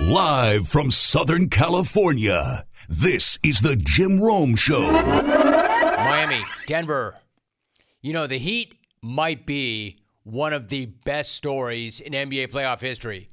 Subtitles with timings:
[0.00, 4.92] Live from Southern California, this is the Jim Rome Show.
[4.92, 7.16] Miami, Denver.
[8.00, 13.28] You know, the Heat might be one of the best stories in NBA playoff history.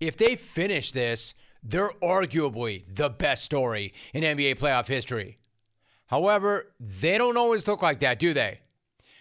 [0.00, 5.36] If they finish this, they're arguably the best story in NBA playoff history.
[6.06, 8.60] However, they don't always look like that, do they?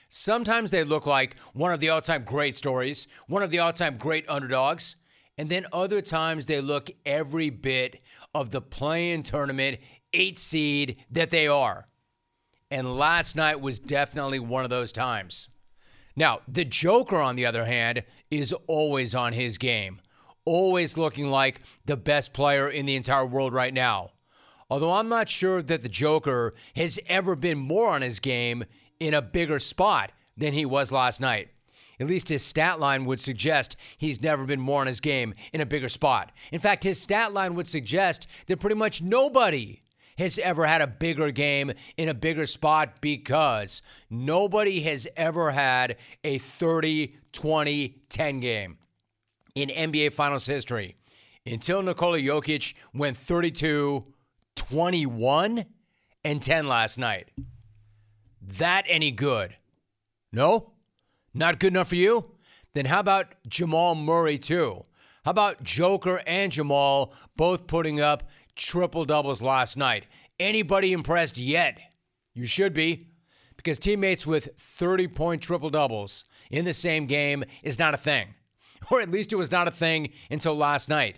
[0.07, 3.73] Sometimes they look like one of the all time great stories, one of the all
[3.73, 4.95] time great underdogs,
[5.37, 8.01] and then other times they look every bit
[8.33, 9.79] of the play-in tournament
[10.13, 11.87] eight seed that they are.
[12.69, 15.49] And last night was definitely one of those times.
[16.15, 20.01] Now, the Joker, on the other hand, is always on his game,
[20.45, 24.11] always looking like the best player in the entire world right now.
[24.69, 28.65] Although I'm not sure that the Joker has ever been more on his game
[28.99, 31.49] in a bigger spot than he was last night.
[31.99, 35.61] At least his stat line would suggest he's never been more on his game in
[35.61, 36.31] a bigger spot.
[36.51, 39.81] In fact, his stat line would suggest that pretty much nobody
[40.17, 45.97] has ever had a bigger game in a bigger spot because nobody has ever had
[46.23, 48.77] a 30 20 10 game
[49.55, 50.95] in NBA Finals history
[51.45, 54.05] until Nikola Jokic went 32
[54.55, 55.65] 21
[56.23, 57.29] and 10 last night.
[58.41, 59.55] That any good?
[60.31, 60.73] No?
[61.37, 62.31] Not good enough for you?
[62.73, 64.85] Then how about Jamal Murray, too?
[65.23, 68.23] How about Joker and Jamal both putting up
[68.55, 70.05] triple doubles last night?
[70.39, 71.79] Anybody impressed yet?
[72.33, 73.09] You should be,
[73.55, 78.33] because teammates with 30 point triple doubles in the same game is not a thing.
[78.91, 81.17] Or at least it was not a thing until last night.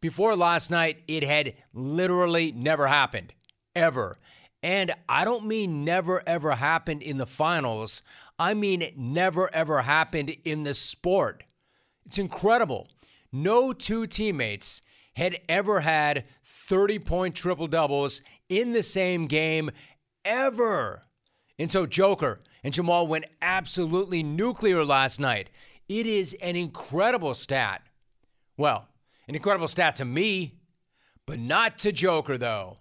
[0.00, 3.34] Before last night, it had literally never happened.
[3.76, 4.16] Ever.
[4.62, 8.02] And I don't mean never ever happened in the finals.
[8.38, 11.44] I mean it never ever happened in the sport.
[12.06, 12.88] It's incredible.
[13.32, 14.82] No two teammates
[15.14, 19.70] had ever had 30 point triple doubles in the same game
[20.24, 21.04] ever.
[21.58, 25.50] And so Joker and Jamal went absolutely nuclear last night.
[25.88, 27.82] It is an incredible stat.
[28.56, 28.88] Well,
[29.28, 30.54] an incredible stat to me,
[31.26, 32.78] but not to Joker, though.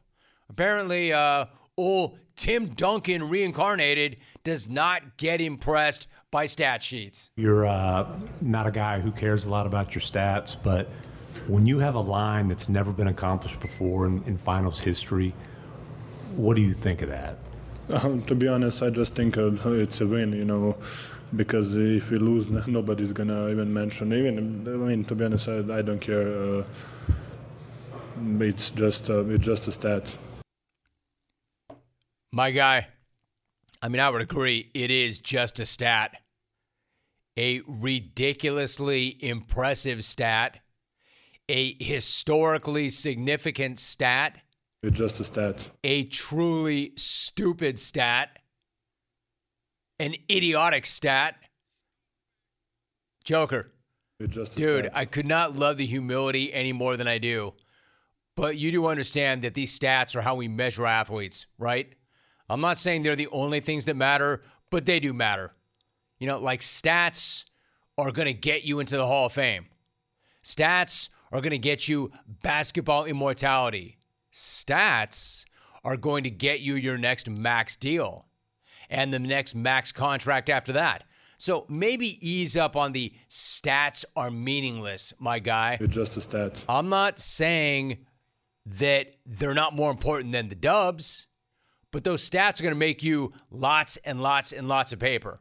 [0.50, 1.46] Apparently, uh,
[1.78, 7.30] old Tim Duncan reincarnated does not get impressed by stat sheets.
[7.36, 10.90] You're uh, not a guy who cares a lot about your stats, but
[11.48, 15.34] when you have a line that's never been accomplished before in, in finals history,
[16.36, 17.38] what do you think of that?
[17.90, 20.76] Um, to be honest, I just think uh, it's a win, you know,
[21.36, 24.14] because if we lose, nobody's gonna even mention.
[24.14, 26.28] Even I mean, to be honest, I, I don't care.
[26.28, 26.64] Uh,
[28.40, 30.16] it's just uh, it's just a stat.
[32.36, 32.88] My guy,
[33.80, 34.72] I mean, I would agree.
[34.74, 36.16] It is just a stat.
[37.38, 40.58] A ridiculously impressive stat.
[41.48, 44.40] A historically significant stat.
[44.82, 45.60] It's just a stat.
[45.84, 48.40] A truly stupid stat.
[50.00, 51.36] An idiotic stat.
[53.24, 53.74] Joker.
[54.20, 54.90] It's just Dude.
[54.92, 57.54] I could not love the humility any more than I do.
[58.36, 61.94] But you do understand that these stats are how we measure athletes, right?
[62.50, 65.54] I'm not saying they're the only things that matter, but they do matter.
[66.20, 67.46] You know, like stats
[67.98, 69.68] are going to get you into the Hall of Fame.
[70.44, 72.12] Stats are going to get you
[72.42, 73.98] basketball immortality.
[74.32, 75.46] Stats
[75.84, 78.26] are going to get you your next max deal
[78.90, 81.04] and the next max contract after that.
[81.38, 85.78] So maybe ease up on the stats are meaningless, my guy.
[85.82, 86.56] It's just a stat.
[86.70, 88.06] I'm not saying
[88.66, 91.28] that they're not more important than the dubs,
[91.94, 95.40] but those stats are going to make you lots and lots and lots of paper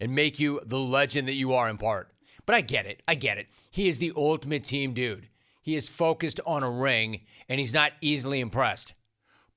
[0.00, 2.14] and make you the legend that you are in part.
[2.46, 3.02] But I get it.
[3.06, 3.48] I get it.
[3.70, 5.28] He is the ultimate team dude.
[5.60, 8.94] He is focused on a ring and he's not easily impressed.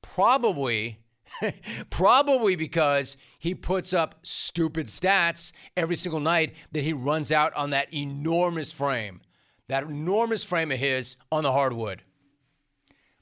[0.02, 0.98] Probably
[1.90, 7.70] Probably because he puts up stupid stats every single night that he runs out on
[7.70, 9.22] that enormous frame,
[9.70, 12.02] that enormous frame of his on the hardwood.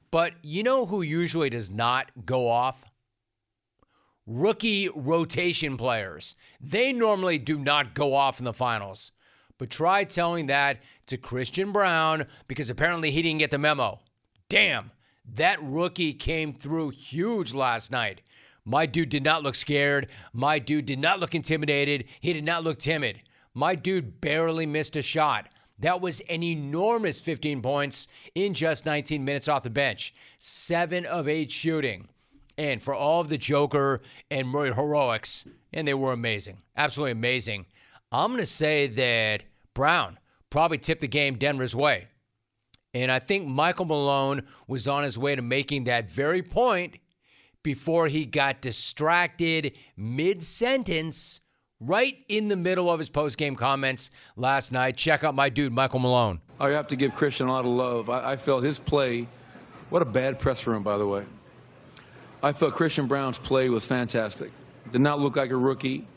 [0.09, 2.88] But you know who usually does not go off?
[4.31, 6.35] Rookie rotation players.
[6.61, 9.11] They normally do not go off in the finals.
[9.57, 14.01] But try telling that to Christian Braun because apparently he didn't get the memo.
[14.47, 14.91] Damn,
[15.33, 18.21] that rookie came through huge last night.
[18.65, 20.11] My dude did not look scared.
[20.31, 22.05] My dude did not look intimidated.
[22.19, 23.23] He did not look timid.
[23.55, 25.49] My dude barely missed a shot.
[25.79, 30.13] That was an enormous 15 points in just 19 minutes off the bench.
[30.37, 32.09] Seven of eight shooting.
[32.59, 37.65] And for all of the Joker and Murray heroics, and they were amazing, absolutely amazing.
[38.11, 40.19] I'm going to say that Braun
[40.49, 42.09] probably tipped the game Denver's way.
[42.93, 46.97] And I think Michael Malone was on his way to making that very point
[47.63, 51.39] before he got distracted mid sentence,
[51.79, 54.97] right in the middle of his post game comments last night.
[54.97, 56.41] Check out my dude, Michael Malone.
[56.59, 58.09] I have to give Christian a lot of love.
[58.09, 59.29] I, I felt his play,
[59.89, 61.23] what a bad press room, by the way.
[62.41, 64.51] I felt Christian Braun's play was fantastic.
[64.91, 66.07] Did not look like a rookie.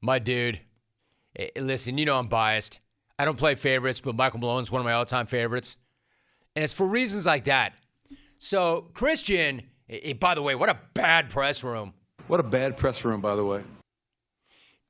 [0.00, 0.60] My dude.
[1.36, 2.78] Eh, eh, listen, you know I'm biased.
[3.18, 5.76] I don't play favorites, but Michael Malone's one of my all time favorites.
[6.54, 7.74] And it's for reasons like that.
[8.36, 11.92] So, Christian, eh, by the way, what a bad press room.
[12.28, 13.62] What a bad press room, by the way.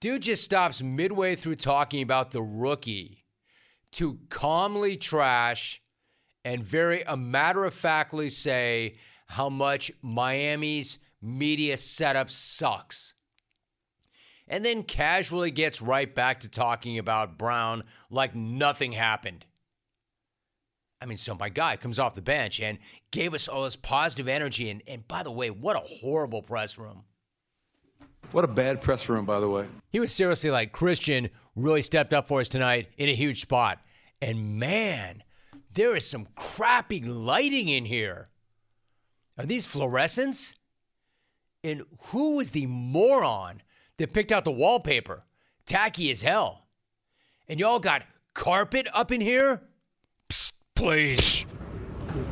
[0.01, 3.25] Dude just stops midway through talking about the rookie
[3.93, 5.83] to calmly trash
[6.45, 8.95] and very a matter of factly say
[9.31, 13.15] how much Miami's media setup sucks.
[14.49, 19.45] And then casually gets right back to talking about Braun like nothing happened.
[21.01, 22.79] I mean, so my guy comes off the bench and
[23.13, 24.69] gave us all this positive energy.
[24.69, 27.05] And, and by the way, what a horrible press room.
[28.33, 29.65] What a bad press room, by the way.
[29.91, 33.79] He was seriously like, Christian really stepped up for us tonight in a huge spot.
[34.21, 35.23] And man,
[35.73, 38.27] there is some crappy lighting in here.
[39.41, 40.55] Are these fluorescents?
[41.65, 43.63] And who was the moron
[43.97, 45.23] that picked out the wallpaper?
[45.65, 46.67] Tacky as hell.
[47.49, 48.03] And y'all got
[48.35, 49.63] carpet up in here?
[50.29, 51.47] Psst, please.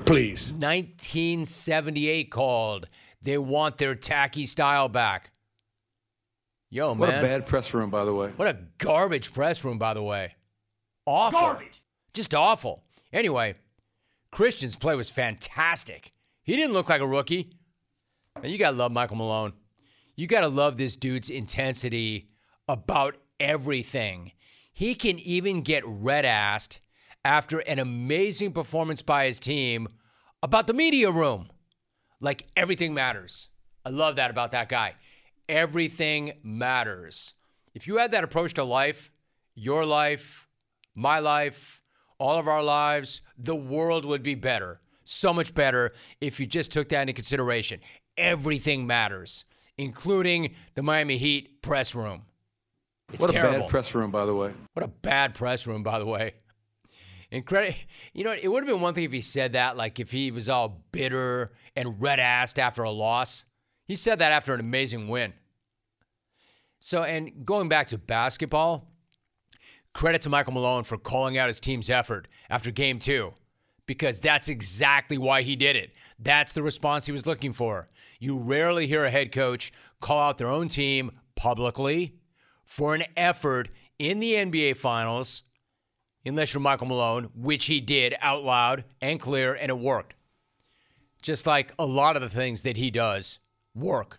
[0.04, 0.52] Please.
[0.52, 2.88] 1978 called.
[3.22, 5.30] They want their tacky style back.
[6.68, 6.98] Yo, man.
[6.98, 8.32] What a bad press room, by the way.
[8.36, 10.34] What a garbage press room, by the way.
[11.06, 11.40] Awful.
[11.40, 11.82] Garbage.
[12.12, 12.84] Just awful.
[13.14, 13.54] Anyway,
[14.30, 16.12] Christian's play was fantastic.
[16.48, 17.50] He didn't look like a rookie.
[18.42, 19.52] Now, you got to love Michael Malone.
[20.16, 22.30] You got to love this dude's intensity
[22.66, 24.32] about everything.
[24.72, 26.80] He can even get red assed
[27.22, 29.88] after an amazing performance by his team
[30.42, 31.50] about the media room.
[32.18, 33.50] Like everything matters.
[33.84, 34.94] I love that about that guy.
[35.50, 37.34] Everything matters.
[37.74, 39.12] If you had that approach to life,
[39.54, 40.48] your life,
[40.94, 41.82] my life,
[42.18, 46.70] all of our lives, the world would be better so much better if you just
[46.70, 47.80] took that into consideration.
[48.16, 49.44] Everything matters,
[49.76, 52.22] including the Miami Heat press room.
[53.12, 53.60] It's what a terrible.
[53.60, 54.52] bad press room, by the way.
[54.74, 56.34] What a bad press room, by the way.
[57.30, 57.74] And credit,
[58.12, 60.30] you know, it would have been one thing if he said that, like if he
[60.30, 63.44] was all bitter and red assed after a loss.
[63.86, 65.32] He said that after an amazing win.
[66.80, 68.90] So, and going back to basketball,
[69.94, 73.32] credit to Michael Malone for calling out his team's effort after game two
[73.88, 75.92] because that's exactly why he did it.
[76.20, 77.88] That's the response he was looking for.
[78.20, 82.14] You rarely hear a head coach call out their own team publicly
[82.64, 85.42] for an effort in the NBA Finals,
[86.24, 90.14] unless you're Michael Malone, which he did out loud and clear, and it worked.
[91.22, 93.40] Just like a lot of the things that he does
[93.74, 94.18] work.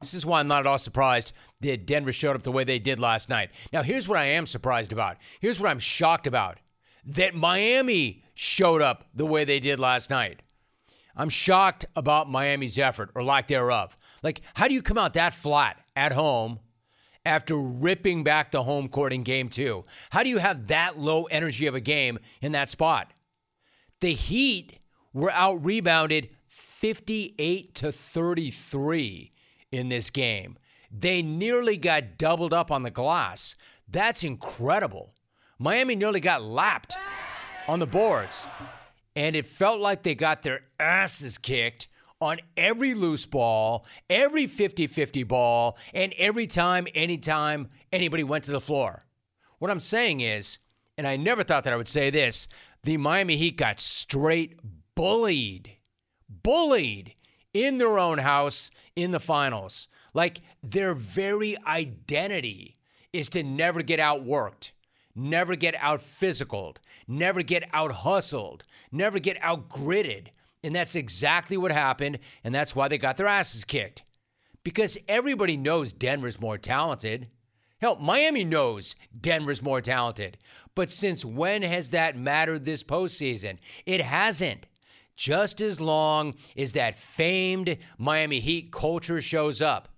[0.00, 2.78] This is why I'm not at all surprised that Denver showed up the way they
[2.78, 3.50] did last night.
[3.72, 5.18] Now, here's what I am surprised about.
[5.40, 6.58] Here's what I'm shocked about
[7.04, 10.42] that Miami showed up the way they did last night.
[11.16, 13.96] I'm shocked about Miami's effort or lack thereof.
[14.22, 16.60] Like, how do you come out that flat at home
[17.26, 19.82] after ripping back the home court in game two?
[20.10, 23.12] How do you have that low energy of a game in that spot?
[24.00, 24.78] The Heat
[25.12, 29.32] were out rebounded 58 to 33
[29.72, 30.56] in this game.
[30.92, 33.56] They nearly got doubled up on the glass.
[33.88, 35.12] That's incredible.
[35.58, 36.96] Miami nearly got lapped
[37.68, 38.46] on the boards.
[39.14, 41.88] And it felt like they got their asses kicked
[42.20, 48.52] on every loose ball, every 50 50 ball, and every time, anytime anybody went to
[48.52, 49.04] the floor.
[49.58, 50.58] What I'm saying is,
[50.96, 52.48] and I never thought that I would say this,
[52.82, 54.58] the Miami Heat got straight
[54.94, 55.76] bullied,
[56.28, 57.14] bullied
[57.54, 59.88] in their own house in the finals.
[60.14, 62.76] Like their very identity
[63.12, 64.72] is to never get outworked
[65.18, 70.30] never get out physicaled, never get out hustled, never get out gritted.
[70.62, 72.18] And that's exactly what happened.
[72.42, 74.04] And that's why they got their asses kicked.
[74.64, 77.28] Because everybody knows Denver's more talented.
[77.80, 80.36] Hell, Miami knows Denver's more talented.
[80.74, 83.58] But since when has that mattered this postseason?
[83.86, 84.66] It hasn't.
[85.16, 89.88] Just as long as that famed Miami Heat culture shows up.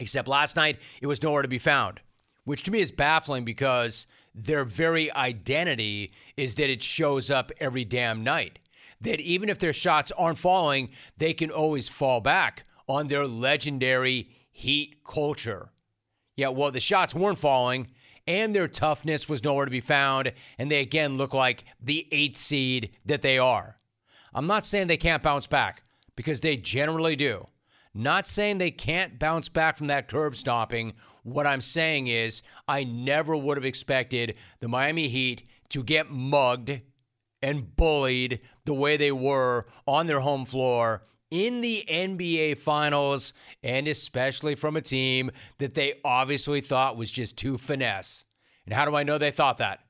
[0.00, 2.00] Except last night, it was nowhere to be found,
[2.44, 7.84] which to me is baffling because their very identity is that it shows up every
[7.84, 8.58] damn night.
[9.00, 14.30] That even if their shots aren't falling, they can always fall back on their legendary
[14.50, 15.70] heat culture.
[16.36, 17.88] Yeah, well, the shots weren't falling,
[18.26, 22.36] and their toughness was nowhere to be found, and they again look like the eight
[22.36, 23.76] seed that they are.
[24.34, 25.82] I'm not saying they can't bounce back
[26.14, 27.46] because they generally do.
[27.98, 30.92] Not saying they can't bounce back from that curb stomping.
[31.24, 36.80] What I'm saying is, I never would have expected the Miami Heat to get mugged
[37.42, 43.32] and bullied the way they were on their home floor in the NBA Finals,
[43.64, 48.24] and especially from a team that they obviously thought was just too finesse.
[48.64, 49.80] And how do I know they thought that?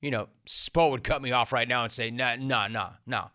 [0.00, 3.28] You know, Spo would cut me off right now and say, nah, nah, nah, nah.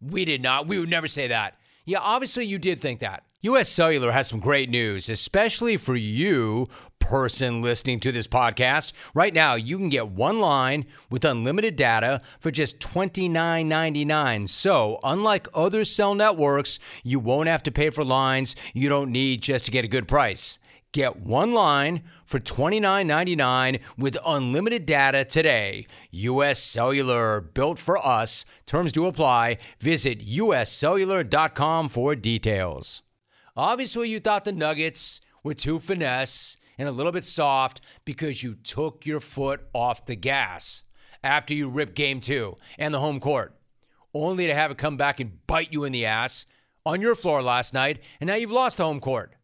[0.00, 0.66] We did not.
[0.66, 1.60] We would never say that.
[1.84, 3.22] Yeah, obviously you did think that.
[3.42, 8.92] US Cellular has some great news, especially for you, person listening to this podcast.
[9.14, 14.48] Right now, you can get one line with unlimited data for just $29.99.
[14.48, 19.42] So, unlike other cell networks, you won't have to pay for lines you don't need
[19.42, 20.58] just to get a good price.
[20.92, 25.86] Get one line for $29.99 with unlimited data today.
[26.10, 28.46] US Cellular, built for us.
[28.64, 29.58] Terms do apply.
[29.78, 33.02] Visit uscellular.com for details.
[33.56, 38.54] Obviously, you thought the Nuggets were too finesse and a little bit soft because you
[38.54, 40.84] took your foot off the gas
[41.24, 43.58] after you ripped game two and the home court,
[44.12, 46.46] only to have it come back and bite you in the ass
[46.84, 49.34] on your floor last night, and now you've lost the home court.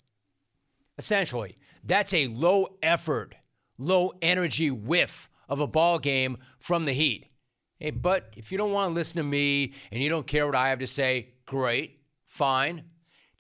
[0.99, 3.35] Essentially, that's a low effort,
[3.79, 7.27] low energy whiff of a ball game from the Heat.
[7.79, 10.55] Hey, but if you don't want to listen to me and you don't care what
[10.55, 12.85] I have to say, great, fine.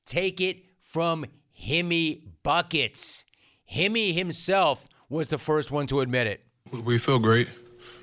[0.06, 1.26] Take it from
[1.58, 3.24] Himmy Buckets.
[3.70, 6.44] Himmy himself was the first one to admit it.
[6.70, 7.48] We feel great.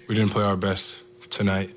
[0.07, 1.75] We didn't play our best tonight.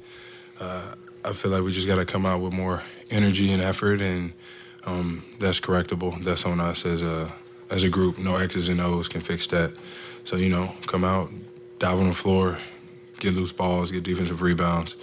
[0.61, 4.01] Uh, I feel like we just got to come out with more energy and effort,
[4.01, 4.33] and
[4.85, 6.23] um, that's correctable.
[6.25, 7.33] That's on us as a
[7.71, 8.19] as a group.
[8.19, 9.75] No X's and O's can fix that.
[10.25, 11.31] So you know, come out,
[11.79, 12.59] dive on the floor,
[13.19, 14.97] get loose balls, get defensive rebounds,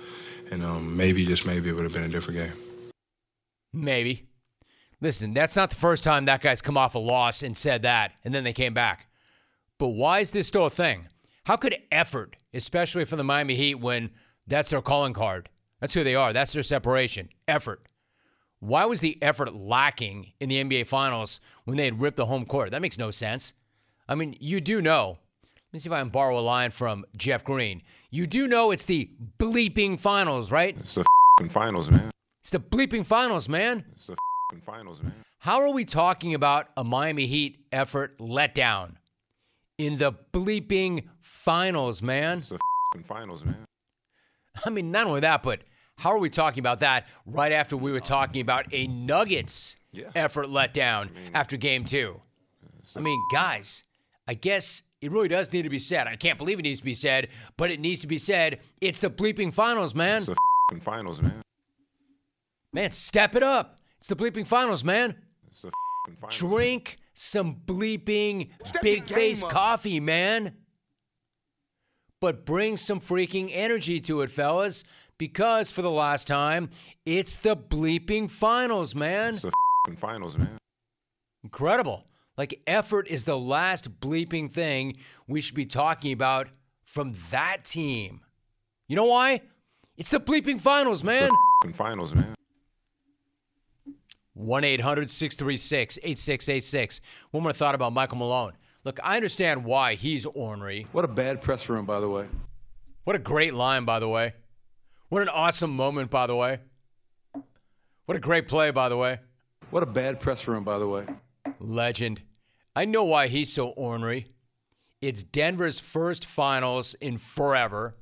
[0.51, 2.53] and um, maybe just maybe it would have been a different game.
[3.73, 4.28] Maybe.
[5.01, 8.11] Listen, that's not the first time that guy's come off a loss and said that,
[8.25, 9.07] and then they came back.
[9.77, 11.07] But why is this still a thing?
[11.45, 14.11] How could effort, especially from the Miami Heat, when
[14.45, 15.49] that's their calling card?
[15.79, 16.33] That's who they are.
[16.33, 17.29] That's their separation.
[17.47, 17.81] Effort.
[18.59, 22.45] Why was the effort lacking in the NBA Finals when they had ripped the home
[22.45, 22.71] court?
[22.71, 23.53] That makes no sense.
[24.07, 25.17] I mean, you do know.
[25.43, 27.83] Let me see if I can borrow a line from Jeff Green.
[28.09, 30.75] You do know it's the bleeping finals, right?
[30.77, 31.05] It's the
[31.49, 32.11] finals, man.
[32.41, 33.85] It's the bleeping finals, man.
[33.93, 34.17] It's the
[34.59, 35.13] finals, man.
[35.39, 38.95] How are we talking about a Miami Heat effort letdown
[39.77, 42.39] in the bleeping finals, man?
[42.39, 42.59] It's the
[43.05, 43.65] finals, man.
[44.65, 45.61] I mean, not only that, but
[45.97, 50.09] how are we talking about that right after we were talking about a Nuggets Yeah.
[50.15, 52.19] effort letdown after game two?
[52.95, 53.83] I mean, guys,
[54.27, 56.07] I guess it really does need to be said.
[56.07, 58.59] I can't believe it needs to be said, but it needs to be said.
[58.81, 60.17] It's the bleeping finals, man.
[60.17, 61.41] It's the finals, man.
[62.73, 63.78] Man, step it up.
[63.99, 65.15] It's the bleeping finals, man.
[65.47, 65.71] It's the
[66.15, 66.37] finals.
[66.37, 68.49] Drink some bleeping
[68.81, 70.53] big face coffee, man.
[72.21, 74.83] But bring some freaking energy to it, fellas,
[75.17, 76.69] because for the last time,
[77.05, 79.33] it's the bleeping finals, man.
[79.33, 80.57] It's the finals, man.
[81.43, 82.05] Incredible.
[82.37, 84.95] Like, effort is the last bleeping thing
[85.27, 86.47] we should be talking about
[86.85, 88.21] from that team.
[88.87, 89.41] You know why?
[89.97, 91.25] It's the bleeping finals, man.
[91.25, 92.33] It's the finals, man.
[94.39, 97.01] 1 800 636 8686.
[97.31, 98.53] One more thought about Michael Malone.
[98.85, 100.87] Look, I understand why he's ornery.
[100.93, 102.27] What a bad press room, by the way.
[103.03, 104.33] What a great line, by the way.
[105.09, 106.59] What an awesome moment, by the way.
[108.05, 109.19] What a great play, by the way.
[109.71, 111.05] What a bad press room, by the way.
[111.59, 112.21] Legend.
[112.75, 114.27] I know why he's so ornery.
[115.01, 117.97] It's Denver's first finals in forever.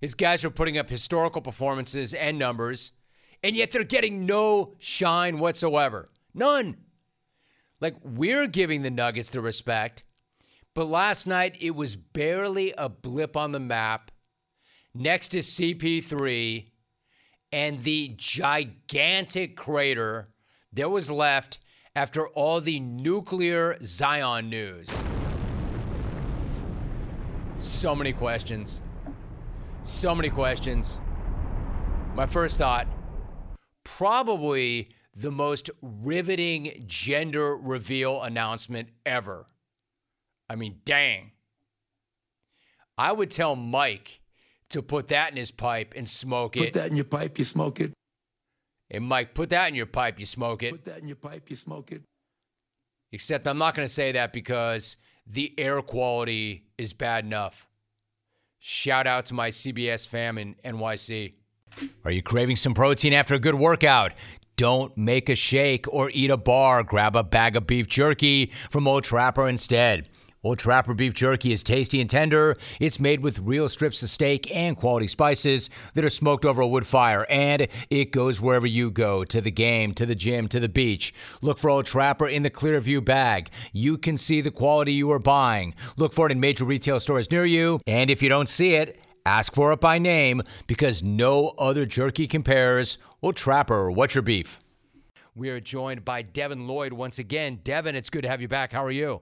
[0.00, 2.92] His guys are putting up historical performances and numbers,
[3.42, 6.08] and yet they're getting no shine whatsoever.
[6.34, 6.76] None.
[7.80, 10.04] Like, we're giving the Nuggets the respect,
[10.74, 14.10] but last night it was barely a blip on the map
[14.94, 16.70] next to CP3
[17.52, 20.28] and the gigantic crater
[20.72, 21.58] that was left
[21.94, 25.02] after all the nuclear Zion news.
[27.56, 28.82] So many questions.
[29.82, 30.98] So many questions.
[32.14, 32.86] My first thought
[33.86, 39.46] probably the most riveting gender reveal announcement ever.
[40.50, 41.30] I mean, dang.
[42.98, 44.20] I would tell Mike
[44.70, 46.72] to put that in his pipe and smoke Put it.
[46.72, 47.92] Put that in your pipe, you smoke it.
[48.90, 50.72] And Mike, put that in your pipe, you smoke it.
[50.72, 52.02] Put that in your pipe, you smoke it.
[53.12, 57.68] Except I'm not going to say that because the air quality is bad enough.
[58.58, 61.34] Shout out to my CBS fam in NYC.
[62.04, 64.12] Are you craving some protein after a good workout?
[64.56, 66.82] Don't make a shake or eat a bar.
[66.82, 70.08] Grab a bag of beef jerky from Old Trapper instead.
[70.42, 72.56] Old Trapper beef jerky is tasty and tender.
[72.78, 76.68] It's made with real strips of steak and quality spices that are smoked over a
[76.68, 80.60] wood fire, and it goes wherever you go to the game, to the gym, to
[80.60, 81.12] the beach.
[81.42, 83.50] Look for Old Trapper in the Clearview bag.
[83.72, 85.74] You can see the quality you are buying.
[85.96, 89.00] Look for it in major retail stores near you, and if you don't see it,
[89.26, 92.98] ask for it by name because no other jerky compares.
[93.22, 94.60] Old Trapper, what's your beef?
[95.34, 97.60] We are joined by Devin Lloyd once again.
[97.62, 98.72] Devin, it's good to have you back.
[98.72, 99.20] How are you?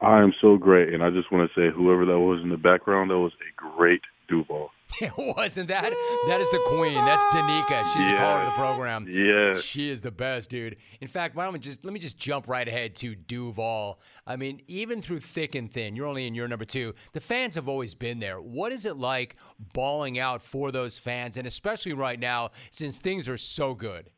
[0.00, 2.56] I am so great, and I just want to say, whoever that was in the
[2.56, 4.70] background, that was a great Duval.
[5.00, 5.82] It wasn't that?
[5.82, 6.94] That is the queen.
[6.94, 7.92] That's Danica.
[7.92, 9.06] She's the caller of the program.
[9.08, 9.60] Yeah.
[9.60, 10.76] She is the best, dude.
[11.00, 14.00] In fact, why don't we just let me just jump right ahead to Duval.
[14.26, 16.94] I mean, even through thick and thin, you're only in your number two.
[17.12, 18.40] The fans have always been there.
[18.40, 19.36] What is it like
[19.72, 24.10] balling out for those fans, and especially right now since things are so good?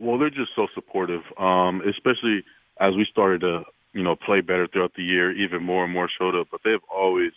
[0.00, 2.42] Well, they're just so supportive, um, especially
[2.80, 3.64] as we started to
[3.94, 5.30] you know, play better throughout the year.
[5.32, 7.32] Even more and more showed up, but they've always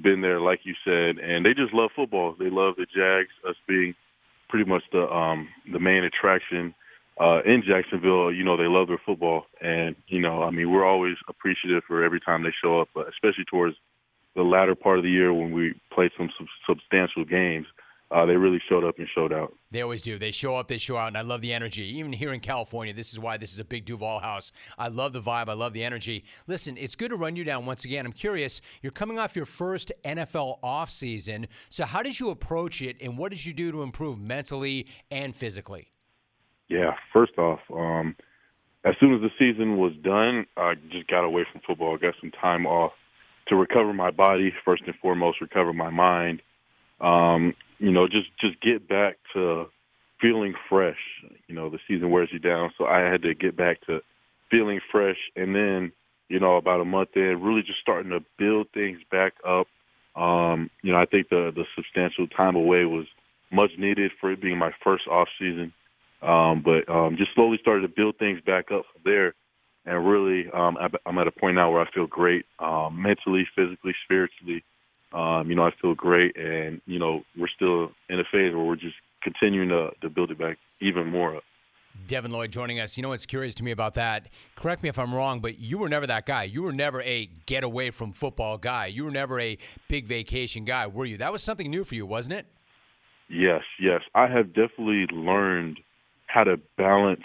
[0.00, 2.34] been there, like you said, and they just love football.
[2.38, 3.94] They love the Jags, us being
[4.48, 6.74] pretty much the um, the main attraction
[7.20, 8.32] uh, in Jacksonville.
[8.32, 12.04] You know, they love their football, and you know, I mean, we're always appreciative for
[12.04, 13.76] every time they show up, but especially towards
[14.34, 17.66] the latter part of the year when we played some sub- substantial games
[18.12, 19.54] uh, they really showed up and showed out.
[19.70, 20.18] They always do.
[20.18, 21.82] They show up, they show out, and I love the energy.
[21.98, 24.52] Even here in California, this is why this is a big Duval house.
[24.76, 25.48] I love the vibe.
[25.48, 26.24] I love the energy.
[26.46, 28.04] Listen, it's good to run you down once again.
[28.04, 28.60] I'm curious.
[28.82, 31.46] You're coming off your first NFL offseason.
[31.70, 35.34] So, how did you approach it, and what did you do to improve mentally and
[35.34, 35.88] physically?
[36.68, 38.16] Yeah, first off, um,
[38.84, 41.94] as soon as the season was done, I just got away from football.
[41.94, 42.92] I got some time off
[43.48, 46.42] to recover my body, first and foremost, recover my mind.
[47.00, 49.66] Um, you know, just just get back to
[50.20, 50.96] feeling fresh.
[51.48, 54.00] You know, the season wears you down, so I had to get back to
[54.50, 55.92] feeling fresh, and then
[56.28, 59.66] you know, about a month in, really just starting to build things back up.
[60.14, 63.06] Um, you know, I think the the substantial time away was
[63.50, 65.72] much needed for it being my first off season.
[66.22, 69.34] Um, but um, just slowly started to build things back up from there,
[69.84, 73.92] and really, um, I'm at a point now where I feel great, um, mentally, physically,
[74.04, 74.62] spiritually.
[75.14, 78.64] Um, you know, I feel great, and you know, we're still in a phase where
[78.64, 81.42] we're just continuing to, to build it back even more up.
[82.06, 82.96] Devin Lloyd joining us.
[82.96, 84.28] You know what's curious to me about that?
[84.56, 86.44] Correct me if I'm wrong, but you were never that guy.
[86.44, 88.86] You were never a get away from football guy.
[88.86, 91.18] You were never a big vacation guy, were you?
[91.18, 92.46] That was something new for you, wasn't it?
[93.28, 94.00] Yes, yes.
[94.14, 95.80] I have definitely learned
[96.26, 97.24] how to balance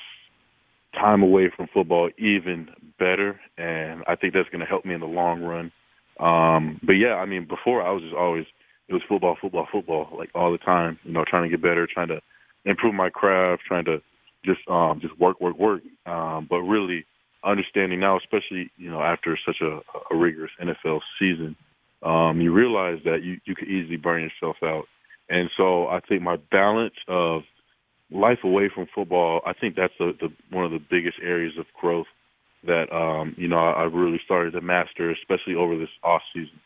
[0.93, 2.69] time away from football even
[2.99, 5.71] better, and I think that's going to help me in the long run.
[6.19, 8.45] Um, but yeah, I mean, before I was just always
[8.87, 10.99] it was football, football, football, like all the time.
[11.03, 12.21] You know, trying to get better, trying to
[12.65, 14.01] improve my craft, trying to
[14.45, 15.81] just um, just work, work, work.
[16.05, 17.05] Um, but really
[17.43, 19.79] understanding now, especially you know after such a,
[20.11, 21.55] a rigorous NFL season,
[22.03, 24.85] um, you realize that you you could easily burn yourself out.
[25.29, 27.41] And so I think my balance of
[28.09, 31.65] life away from football, I think that's the, the one of the biggest areas of
[31.79, 32.07] growth
[32.63, 36.59] that um, you know I, I really started to master, especially over this off season.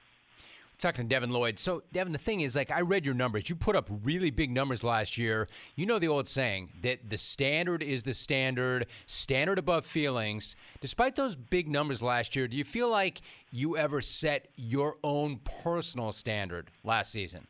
[0.78, 1.60] Talking to Devin Lloyd.
[1.60, 3.48] So, Devin, the thing is, like, I read your numbers.
[3.48, 5.48] You put up really big numbers last year.
[5.76, 10.56] You know the old saying that the standard is the standard, standard above feelings.
[10.80, 15.40] Despite those big numbers last year, do you feel like you ever set your own
[15.64, 17.46] personal standard last season?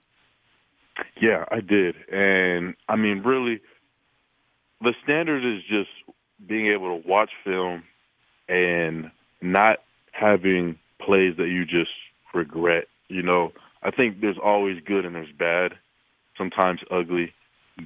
[1.22, 1.96] Yeah, I did.
[2.12, 3.62] And I mean, really,
[4.82, 5.90] the standard is just
[6.46, 7.84] being able to watch film
[8.52, 9.10] and
[9.42, 9.78] not
[10.12, 11.92] having plays that you just
[12.34, 12.86] regret.
[13.08, 15.72] You know, I think there's always good and there's bad,
[16.38, 17.34] sometimes ugly,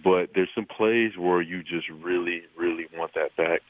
[0.03, 3.61] but there's some plays where you just really, really want that back.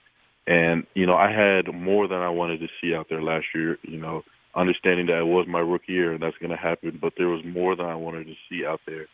[0.47, 3.77] And, you know, I had more than I wanted to see out there last year,
[3.83, 4.23] you know,
[4.55, 7.43] understanding that it was my rookie year and that's going to happen, but there was
[7.45, 9.07] more than I wanted to see out there.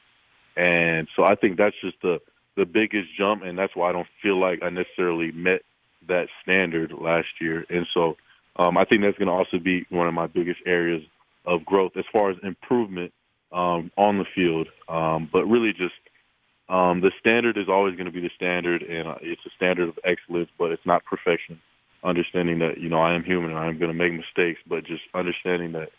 [0.55, 2.19] And so I think that's just the
[2.57, 5.61] the biggest jump and that's why I don't feel like I necessarily met
[6.07, 7.65] that standard last year.
[7.69, 8.15] And so
[8.55, 11.03] um, I think that's going to also be one of my biggest areas
[11.45, 13.13] of growth as far as improvement
[13.51, 14.67] um, on the field.
[14.87, 15.93] Um, but really, just
[16.69, 19.89] um, the standard is always going to be the standard, and uh, it's a standard
[19.89, 21.59] of excellence, but it's not perfection.
[22.03, 24.85] Understanding that you know I am human and I am going to make mistakes, but
[24.85, 25.89] just understanding that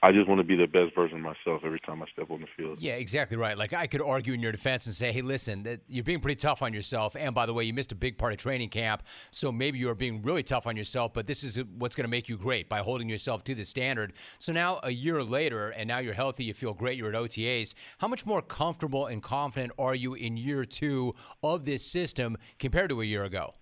[0.00, 2.40] I just want to be the best version of myself every time I step on
[2.40, 2.78] the field.
[2.80, 3.58] Yeah, exactly right.
[3.58, 6.36] Like I could argue in your defense and say, "Hey, listen, that you're being pretty
[6.36, 9.02] tough on yourself." And by the way, you missed a big part of training camp,
[9.32, 11.12] so maybe you are being really tough on yourself.
[11.12, 14.12] But this is what's going to make you great by holding yourself to the standard.
[14.38, 17.74] So now, a year later, and now you're healthy, you feel great, you're at OTAs.
[17.98, 22.90] How much more comfortable and confident are you in year two of this system compared
[22.90, 23.54] to a year ago?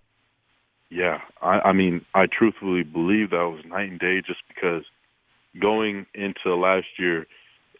[0.89, 4.83] Yeah, I, I mean, I truthfully believe that was night and day, just because
[5.59, 7.27] going into last year,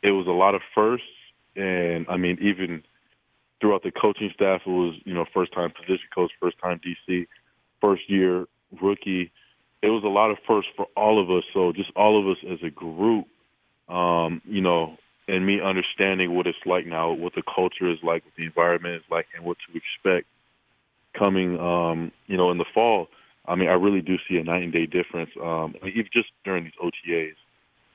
[0.03, 1.07] it was a lot of firsts,
[1.55, 2.83] and I mean, even
[3.59, 7.27] throughout the coaching staff, it was you know first time position coach, first time DC,
[7.81, 8.45] first year
[8.81, 9.31] rookie.
[9.81, 11.43] It was a lot of firsts for all of us.
[11.53, 13.25] So just all of us as a group,
[13.89, 18.25] um, you know, and me understanding what it's like now, what the culture is like,
[18.25, 20.27] what the environment is like, and what to expect
[21.17, 23.07] coming, um, you know, in the fall.
[23.47, 25.31] I mean, I really do see a night and day difference.
[25.41, 27.35] Um, even just during these OTAs,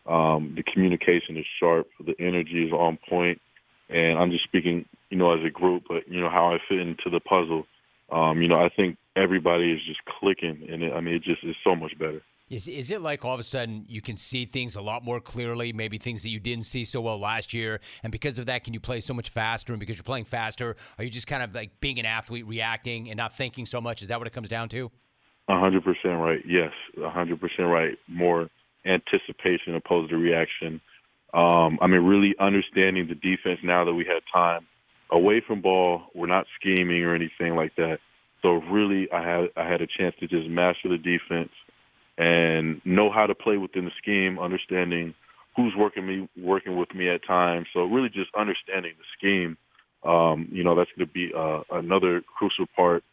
[0.07, 3.41] um, the communication is sharp, the energy is on point,
[3.89, 6.81] and I'm just speaking, you know, as a group, but you know how I fit
[6.81, 7.67] into the puzzle.
[8.11, 11.45] Um, you know, I think everybody is just clicking, and it, I mean, it just
[11.45, 12.23] is so much better.
[12.51, 15.21] Is is it like all of a sudden you can see things a lot more
[15.21, 18.65] clearly, maybe things that you didn't see so well last year, and because of that,
[18.65, 19.73] can you play so much faster?
[19.73, 23.09] And because you're playing faster, are you just kind of like being an athlete, reacting
[23.09, 24.03] and not thinking so much?
[24.03, 24.91] Is that what it comes down to?
[25.49, 26.41] A hundred percent right.
[26.47, 27.99] Yes, a hundred percent right.
[28.09, 28.51] More
[28.87, 30.81] anticipation opposed to reaction.
[31.35, 34.67] Um, I mean, really understanding the defense now that we had time
[35.11, 36.03] away from ball.
[36.15, 37.99] We're not scheming or anything like that.
[38.43, 41.53] So really, I had I had a chance to just master the defense
[42.19, 45.15] and know how to play within the scheme, understanding
[45.57, 47.67] who's working me working with me at times.
[47.73, 49.57] So really, just understanding the scheme.
[50.05, 53.05] Um, you know, that's going to be uh, another crucial part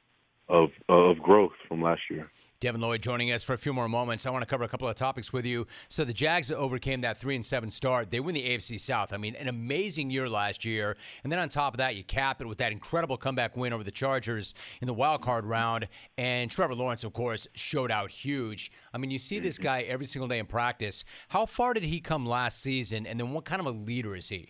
[0.49, 2.29] of of growth from last year.
[2.61, 4.25] Devin Lloyd joining us for a few more moments.
[4.25, 5.65] I want to cover a couple of topics with you.
[5.87, 8.11] So the Jags overcame that three and seven start.
[8.11, 9.13] They win the AFC South.
[9.13, 10.97] I mean, an amazing year last year.
[11.23, 13.85] And then on top of that, you cap it with that incredible comeback win over
[13.85, 15.87] the Chargers in the wild card round.
[16.17, 18.73] And Trevor Lawrence, of course, showed out huge.
[18.93, 21.05] I mean, you see this guy every single day in practice.
[21.29, 23.07] How far did he come last season?
[23.07, 24.49] And then what kind of a leader is he?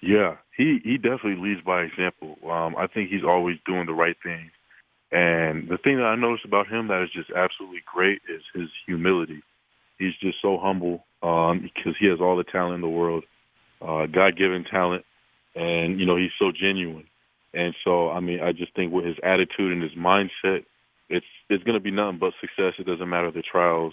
[0.00, 2.36] Yeah, he he definitely leads by example.
[2.50, 4.50] Um, I think he's always doing the right thing
[5.12, 8.68] and the thing that I noticed about him that is just absolutely great is his
[8.86, 9.42] humility.
[9.98, 13.24] He's just so humble um, because he has all the talent in the world,
[13.82, 15.04] uh, God-given talent,
[15.54, 17.04] and you know he's so genuine.
[17.52, 20.64] And so, I mean, I just think with his attitude and his mindset,
[21.10, 22.74] it's it's going to be nothing but success.
[22.78, 23.92] It doesn't matter the trials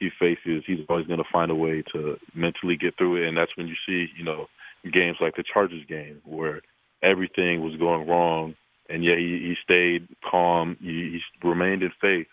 [0.00, 3.28] he faces; he's always going to find a way to mentally get through it.
[3.28, 4.46] And that's when you see, you know,
[4.90, 6.62] games like the Chargers game where
[7.02, 8.54] everything was going wrong
[8.88, 10.76] and yet he, he stayed calm.
[10.80, 12.26] He, he remained in faith,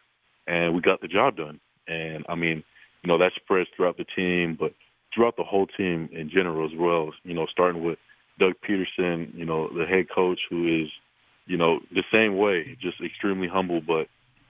[0.48, 1.60] and we got the job done.
[1.88, 2.64] And I mean,
[3.04, 4.74] you know, that spreads throughout the team, but
[5.14, 7.12] throughout the whole team in general as well.
[7.24, 7.98] You know, starting with
[8.40, 10.90] Doug Pederson, you know, the head coach who is,
[11.48, 14.08] you know, the same way, just extremely humble but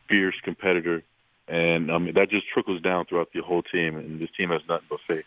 [0.08, 1.04] fierce competitor.
[1.48, 4.62] And I mean, that just trickles down throughout the whole team, and this team has
[4.68, 5.26] nothing but faith.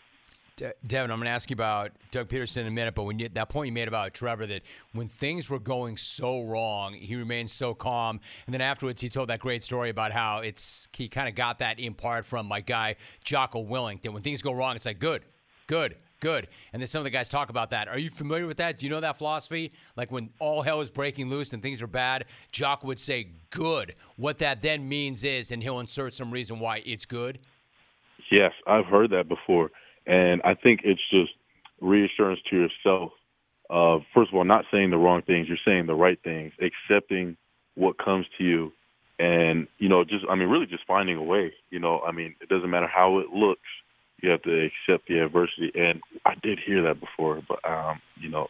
[0.57, 3.19] De- Devin, I'm going to ask you about Doug Pederson in a minute, but when
[3.19, 4.61] you, that point you made about Trevor, that
[4.93, 9.29] when things were going so wrong, he remained so calm, and then afterwards he told
[9.29, 12.61] that great story about how it's he kind of got that in part from my
[12.61, 14.01] guy Jocko Willink.
[14.03, 15.23] That when things go wrong, it's like good,
[15.67, 17.89] good, good, and then some of the guys talk about that.
[17.89, 18.77] Are you familiar with that?
[18.77, 19.73] Do you know that philosophy?
[19.97, 23.95] Like when all hell is breaking loose and things are bad, Jock would say good.
[24.15, 27.39] What that then means is, and he'll insert some reason why it's good.
[28.31, 29.69] Yes, I've heard that before.
[30.07, 31.31] And I think it's just
[31.81, 33.11] reassurance to yourself
[33.69, 37.37] of, first of all, not saying the wrong things, you're saying the right things, accepting
[37.75, 38.71] what comes to you.
[39.17, 41.53] And, you know, just, I mean, really just finding a way.
[41.69, 43.61] You know, I mean, it doesn't matter how it looks,
[44.21, 45.71] you have to accept the adversity.
[45.75, 48.47] And I did hear that before, but, um, you know,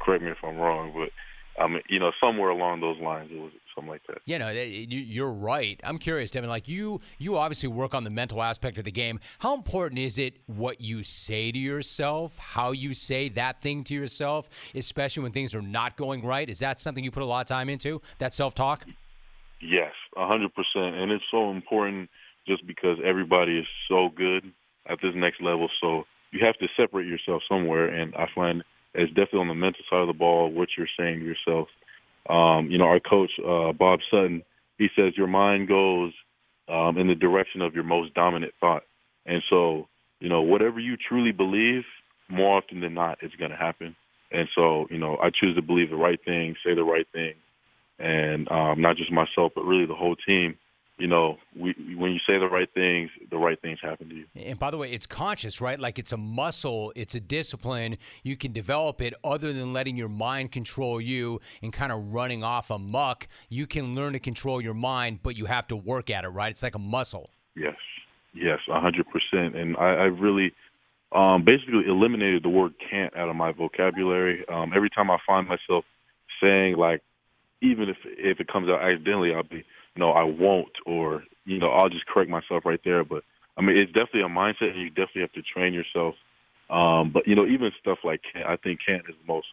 [0.00, 1.10] correct me if I'm wrong, but
[1.58, 4.18] I mean, you know, somewhere along those lines, it was something like that.
[4.26, 5.80] Yeah, no, eh, eh, you're right.
[5.82, 6.48] I'm curious, Devin.
[6.48, 9.18] Like you, you obviously work on the mental aspect of the game.
[9.40, 13.94] How important is it what you say to yourself, how you say that thing to
[13.94, 16.48] yourself, especially when things are not going right?
[16.48, 18.00] Is that something you put a lot of time into?
[18.18, 18.84] That self-talk?
[19.60, 22.10] Yes, a hundred percent, and it's so important
[22.46, 24.44] just because everybody is so good
[24.88, 25.68] at this next level.
[25.80, 28.62] So you have to separate yourself somewhere, and I find
[28.98, 31.68] it's definitely on the mental side of the ball what you're saying to yourself.
[32.28, 34.42] Um, you know, our coach uh, Bob Sutton,
[34.76, 36.12] he says your mind goes
[36.68, 38.82] um, in the direction of your most dominant thought,
[39.24, 39.88] and so
[40.20, 41.84] you know whatever you truly believe,
[42.28, 43.96] more often than not, it's going to happen.
[44.30, 47.34] And so you know, I choose to believe the right thing, say the right thing,
[47.98, 50.56] and um, not just myself, but really the whole team.
[50.98, 54.24] You know, we when you say the right things, the right things happen to you.
[54.34, 55.78] And by the way, it's conscious, right?
[55.78, 57.98] Like it's a muscle, it's a discipline.
[58.24, 62.42] You can develop it other than letting your mind control you and kind of running
[62.42, 63.28] off a muck.
[63.48, 66.50] You can learn to control your mind, but you have to work at it, right?
[66.50, 67.30] It's like a muscle.
[67.54, 67.76] Yes,
[68.34, 69.56] yes, a hundred percent.
[69.56, 70.52] And I, I really,
[71.12, 74.44] um, basically eliminated the word "can't" out of my vocabulary.
[74.48, 75.84] Um, every time I find myself
[76.42, 77.02] saying like,
[77.62, 79.64] even if if it comes out accidentally, I'll be
[79.98, 83.04] no, I won't, or you know, I'll just correct myself right there.
[83.04, 83.24] But
[83.56, 86.14] I mean, it's definitely a mindset, and you definitely have to train yourself.
[86.70, 89.48] Um, but you know, even stuff like I think can't is the most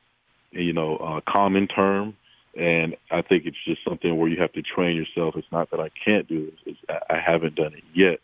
[0.51, 2.15] you know uh, common term,
[2.55, 5.35] and I think it's just something where you have to train yourself.
[5.35, 6.79] It's not that I can't do it; it's,
[7.09, 8.19] I haven't done it yet.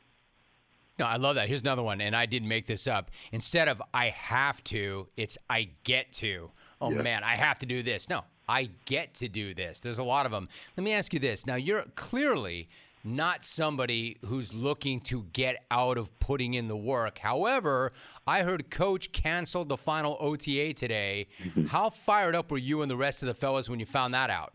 [1.00, 1.48] No, I love that.
[1.48, 3.10] Here's another one, and I didn't make this up.
[3.32, 6.52] Instead of I have to, it's I get to.
[6.80, 7.02] Oh Yeah.
[7.02, 8.08] man, I have to do this.
[8.10, 9.80] No, I get to do this.
[9.80, 10.50] There's a lot of them.
[10.78, 11.46] Let me ask you this.
[11.46, 12.68] Now, you're clearly
[13.04, 17.18] not somebody who's looking to get out of putting in the work.
[17.18, 17.92] However,
[18.28, 21.28] I heard coach canceled the final OTA today.
[21.68, 24.30] How fired up were you and the rest of the fellas when you found that
[24.30, 24.54] out?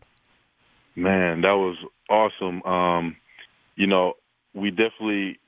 [0.95, 1.77] Man, that was
[2.09, 2.63] awesome.
[2.63, 3.17] Um,
[3.75, 4.13] you know,
[4.53, 5.39] we definitely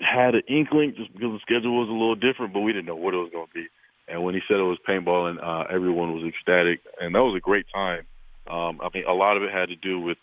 [0.00, 2.96] had an inkling just because the schedule was a little different, but we didn't know
[2.96, 3.66] what it was going to be.
[4.08, 7.36] And when he said it was paintball, and uh, everyone was ecstatic, and that was
[7.36, 8.06] a great time.
[8.46, 10.18] Um, I mean, a lot of it had to do with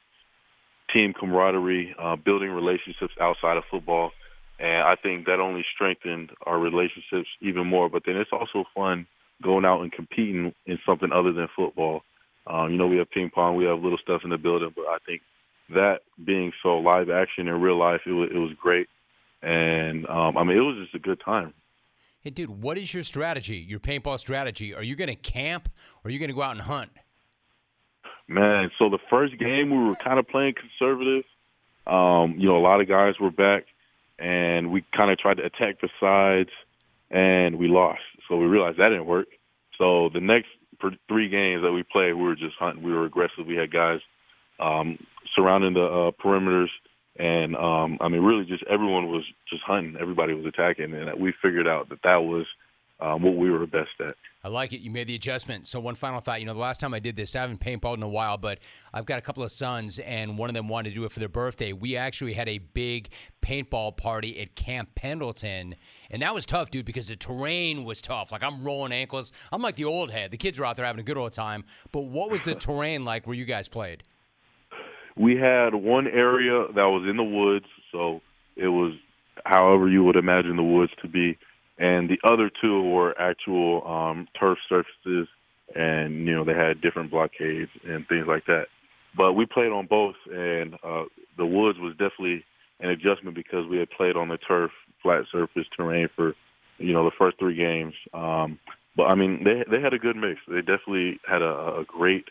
[0.94, 4.12] team camaraderie, uh, building relationships outside of football,
[4.60, 7.90] and I think that only strengthened our relationships even more.
[7.90, 9.08] But then it's also fun
[9.42, 12.02] going out and competing in something other than football.
[12.46, 14.86] Um, you know, we have ping pong, we have little stuff in the building, but
[14.86, 15.22] I think
[15.70, 18.88] that being so live action in real life, it was, it was great.
[19.42, 21.54] And um, I mean, it was just a good time.
[22.24, 24.76] Hey, dude, what is your strategy, your paintball strategy?
[24.76, 25.68] Are you going to camp
[26.04, 26.92] or are you going to go out and hunt?
[28.28, 31.24] Man, so the first game we were kind of playing conservative.
[31.88, 33.66] Um, you know, a lot of guys were back,
[34.20, 36.52] and we kind of tried to attack the sides,
[37.10, 38.02] and we lost.
[38.30, 39.28] So we realized that didn't work.
[39.80, 40.50] So the next
[41.08, 42.84] three games that we played, we were just hunting.
[42.84, 43.48] We were aggressive.
[43.48, 44.00] We had guys
[44.60, 45.00] um,
[45.36, 46.70] surrounding the uh, perimeters,
[47.18, 49.98] and um, I mean, really, just everyone was just hunting.
[50.00, 52.46] Everybody was attacking, and we figured out that that was
[53.02, 54.16] um, what we were best at.
[54.44, 54.80] I like it.
[54.80, 55.68] You made the adjustment.
[55.68, 56.40] So one final thought.
[56.40, 58.60] You know, the last time I did this, I haven't paintballed in a while, but
[58.94, 61.20] I've got a couple of sons, and one of them wanted to do it for
[61.20, 61.74] their birthday.
[61.74, 63.10] We actually had a big
[63.42, 65.76] paintball party at Camp Pendleton,
[66.10, 68.32] and that was tough, dude, because the terrain was tough.
[68.32, 69.32] Like I'm rolling ankles.
[69.52, 70.32] I'm like the old head.
[70.32, 71.66] The kids are out there having a good old time.
[71.92, 74.04] But what was the terrain like where you guys played?
[75.18, 78.22] We had one area that was in the woods, so
[78.56, 78.94] it was
[79.46, 81.38] however you would imagine the woods to be,
[81.78, 85.28] and the other two were actual um, turf surfaces,
[85.76, 88.66] and you know they had different blockades and things like that.
[89.16, 91.04] But we played on both, and uh,
[91.38, 92.46] the woods was definitely
[92.80, 94.72] an adjustment because we had played on the turf,
[95.04, 96.34] flat surface terrain for
[96.78, 97.94] you know the first three games.
[98.14, 98.60] Um,
[98.96, 100.40] but I mean, they they had a good mix.
[100.48, 102.26] They definitely had a, a great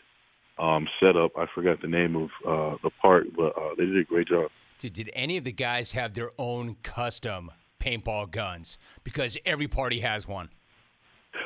[0.59, 1.31] um, setup.
[1.37, 4.49] I forgot the name of uh, the part, but uh, they did a great job.
[4.79, 8.77] Did, did any of the guys have their own custom paintball guns?
[9.03, 10.49] Because every party has one.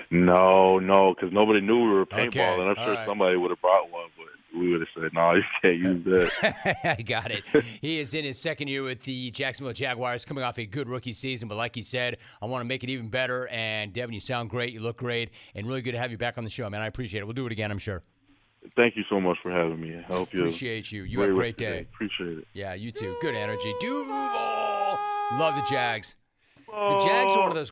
[0.10, 2.60] No, no, because nobody knew we were paintballing.
[2.60, 3.08] Okay, I'm sure right.
[3.08, 6.98] somebody would have brought one, but we would have said, "No, you can't use that."
[6.98, 7.44] I got it.
[7.82, 11.12] He is in his second year with the Jacksonville Jaguars, coming off a good rookie
[11.12, 11.48] season.
[11.48, 13.48] But like he said, I want to make it even better.
[13.50, 14.74] And Devin, you sound great.
[14.74, 16.82] You look great, and really good to have you back on the show, man.
[16.82, 17.26] I appreciate it.
[17.26, 18.02] We'll do it again, I'm sure.
[18.76, 19.98] Thank you so much for having me.
[19.98, 21.04] I hope you Appreciate you.
[21.04, 21.88] You have a great day.
[21.94, 22.48] Appreciate it.
[22.54, 23.16] Yeah, you too.
[23.22, 23.74] Good energy.
[23.80, 24.98] Duval.
[25.40, 26.16] Love the Jags.
[26.68, 27.72] The Jags are one of those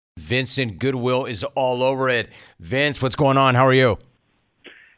[0.17, 2.29] Vincent Goodwill is all over it.
[2.59, 3.55] Vince, what's going on?
[3.55, 3.97] How are you?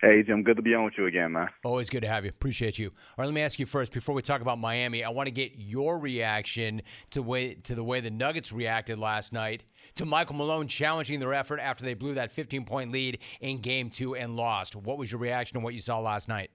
[0.02, 1.48] Hey, Jim, good to be on with you again, man.
[1.64, 2.30] Always good to have you.
[2.30, 2.88] Appreciate you.
[2.88, 5.02] All right, let me ask you first before we talk about Miami.
[5.02, 9.32] I want to get your reaction to way to the way the Nuggets reacted last
[9.32, 9.64] night
[9.96, 13.90] to Michael Malone challenging their effort after they blew that 15 point lead in Game
[13.90, 14.76] Two and lost.
[14.76, 16.52] What was your reaction to what you saw last night?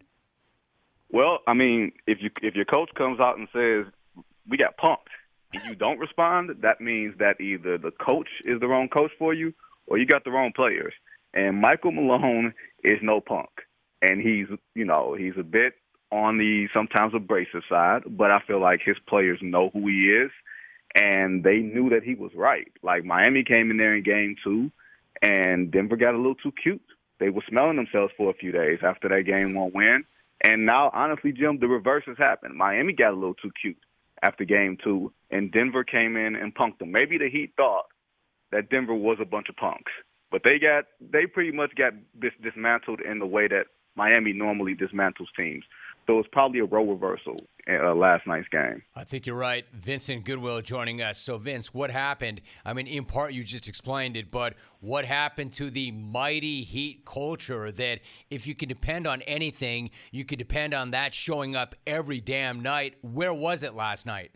[1.10, 3.86] Well, I mean, if you if your coach comes out and says
[4.46, 5.08] we got pumped
[5.52, 9.54] you don't respond, that means that either the coach is the wrong coach for you
[9.86, 10.92] or you got the wrong players.
[11.34, 13.50] And Michael Malone is no punk,
[14.00, 15.74] and he's you know he's a bit
[16.10, 20.30] on the sometimes abrasive side, but I feel like his players know who he is,
[20.94, 22.72] and they knew that he was right.
[22.82, 24.70] Like Miami came in there in game two,
[25.20, 26.82] and Denver got a little too cute.
[27.20, 30.04] They were smelling themselves for a few days after that game one win.
[30.44, 32.54] And now, honestly, Jim, the reverse has happened.
[32.54, 33.76] Miami got a little too cute
[34.22, 36.92] after game two, and Denver came in and punked them.
[36.92, 37.86] Maybe the Heat thought
[38.52, 39.92] that Denver was a bunch of punks,
[40.30, 44.74] but they got they pretty much got dis- dismantled in the way that Miami normally
[44.74, 45.64] dismantles teams.
[46.08, 48.82] So it's probably a role reversal in uh, last night's game.
[48.96, 49.66] I think you're right.
[49.74, 51.18] Vincent Goodwill joining us.
[51.18, 52.40] So, Vince, what happened?
[52.64, 57.04] I mean, in part, you just explained it, but what happened to the mighty Heat
[57.04, 61.74] culture that if you can depend on anything, you could depend on that showing up
[61.86, 62.94] every damn night?
[63.02, 64.30] Where was it last night?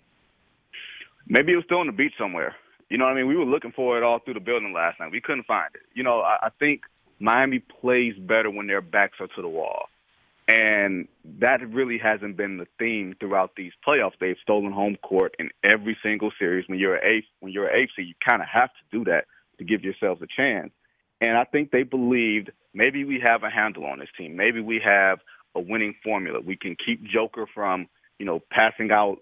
[1.26, 2.54] Maybe it was still on the beach somewhere.
[2.90, 3.28] You know what I mean?
[3.28, 5.11] We were looking for it all through the building last night.
[5.11, 5.80] We couldn't find it.
[5.94, 6.82] You know, I, I think
[7.18, 9.87] Miami plays better when their backs are to the wall.
[10.48, 11.07] And
[11.38, 14.18] that really hasn't been the theme throughout these playoffs.
[14.20, 16.68] They've stolen home court in every single series.
[16.68, 19.26] When you're a when you're an AFC, you kind of have to do that
[19.59, 20.72] to give yourselves a chance.
[21.20, 24.37] And I think they believed maybe we have a handle on this team.
[24.37, 25.20] Maybe we have
[25.55, 26.40] a winning formula.
[26.40, 27.87] We can keep Joker from,
[28.18, 29.18] you know, passing out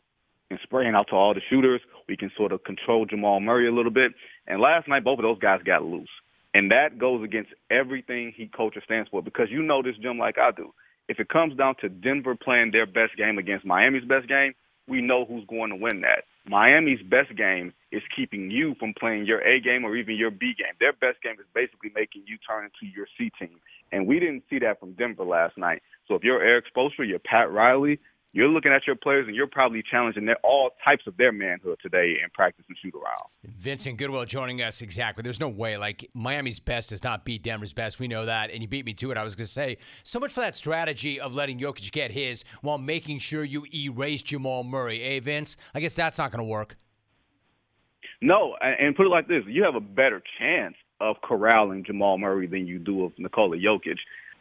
[0.51, 1.83] and spraying out to all the shooters.
[2.09, 4.13] We can sort of control Jamal Murray a little bit.
[4.47, 6.09] And last night, both of those guys got loose.
[6.55, 10.39] And that goes against everything he coaches stands for because you know this, Jim, like
[10.39, 10.73] I do
[11.11, 14.55] if it comes down to Denver playing their best game against Miami's best game,
[14.87, 16.23] we know who's going to win that.
[16.47, 20.55] Miami's best game is keeping you from playing your A game or even your B
[20.57, 20.75] game.
[20.79, 23.59] Their best game is basically making you turn into your C team.
[23.91, 25.83] And we didn't see that from Denver last night.
[26.07, 27.99] So if you're Erik Spoelstra, you're Pat Riley,
[28.33, 31.79] you're looking at your players and you're probably challenging their, all types of their manhood
[31.83, 33.31] today in practice and shoot around.
[33.59, 35.23] Vincent Goodwill joining us exactly.
[35.23, 37.99] There's no way like Miami's best does not beat Denver's best.
[37.99, 39.19] We know that, and you beat me to it.
[39.19, 42.45] I was going to say so much for that strategy of letting Jokic get his
[42.63, 45.01] while making sure you erase Jamal Murray.
[45.01, 46.77] Hey, Vince, I guess that's not going to work.
[48.23, 52.47] No, and put it like this: you have a better chance of corralling Jamal Murray
[52.47, 53.97] than you do of Nikola Jokic.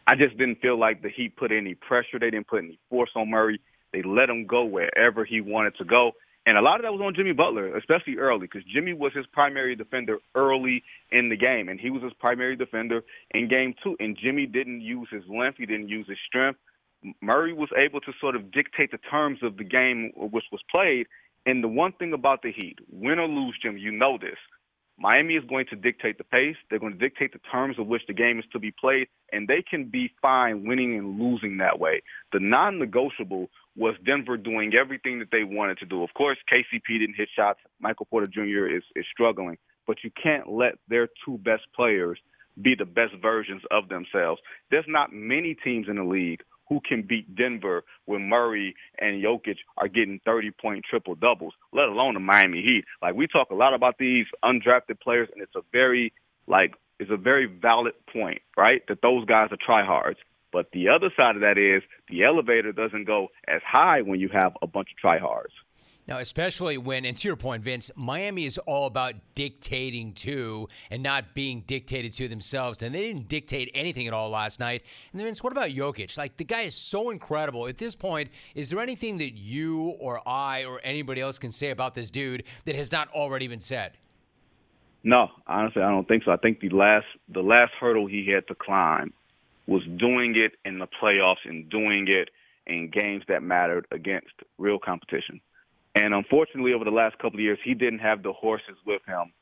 [0.06, 2.20] I just didn't feel like the Heat put any pressure.
[2.20, 3.62] They didn't put any force on Murray.
[3.94, 6.14] They let him go wherever he wanted to go.
[6.46, 9.26] And a lot of that was on Jimmy Butler, especially early, because Jimmy was his
[9.28, 13.96] primary defender early in the game, and he was his primary defender in game two.
[14.00, 16.60] And Jimmy didn't use his length, he didn't use his strength.
[17.22, 20.62] Murray was able to sort of dictate the terms of the game uh, which was
[20.72, 21.08] played.
[21.46, 24.38] And the one thing about the Heat, win or lose, Jim, you know this.
[25.00, 26.58] Miami is going to dictate the pace.
[26.70, 29.48] They're going to dictate the terms of which the game is to be played, and
[29.48, 32.02] they can be fine winning and losing that way.
[32.34, 36.04] The non negotiable was Denver doing everything that they wanted to do.
[36.04, 37.60] Of course, KCP didn't hit shots.
[37.80, 38.68] Michael Porter Jr.
[38.68, 39.58] is, is struggling,
[39.88, 42.20] but you can't let their two best players
[42.62, 44.42] be the best versions of themselves.
[44.70, 49.58] There's not many teams in the league who can beat Denver when Murray and Jokic
[49.78, 52.86] are getting 30 point triple doubles, let alone the Miami Heat.
[53.02, 56.14] Like we talk a lot about these undrafted players, and it's a very
[56.48, 58.82] like it's a very valid point, right?
[58.88, 60.18] That those guys are tryhards.
[60.52, 64.30] But the other side of that is the elevator doesn't go as high when you
[64.34, 65.54] have a bunch of tryhards.
[66.10, 71.04] Now, especially when, and to your point, Vince, Miami is all about dictating to and
[71.04, 72.82] not being dictated to themselves.
[72.82, 74.82] And they didn't dictate anything at all last night.
[75.14, 76.18] And Vince, what about Jokic?
[76.18, 77.68] Like, the guy is so incredible.
[77.68, 81.70] At this point, is there anything that you or I or anybody else can say
[81.70, 83.92] about this dude that has not already been said?
[85.04, 86.32] No, honestly, I don't think so.
[86.32, 89.14] I think the last the last hurdle he had to climb
[89.68, 92.30] was doing it in the playoffs and doing it
[92.66, 95.40] in games that mattered against real competition.
[96.00, 99.34] And unfortunately, over the last couple of years, he didn't have the horses with him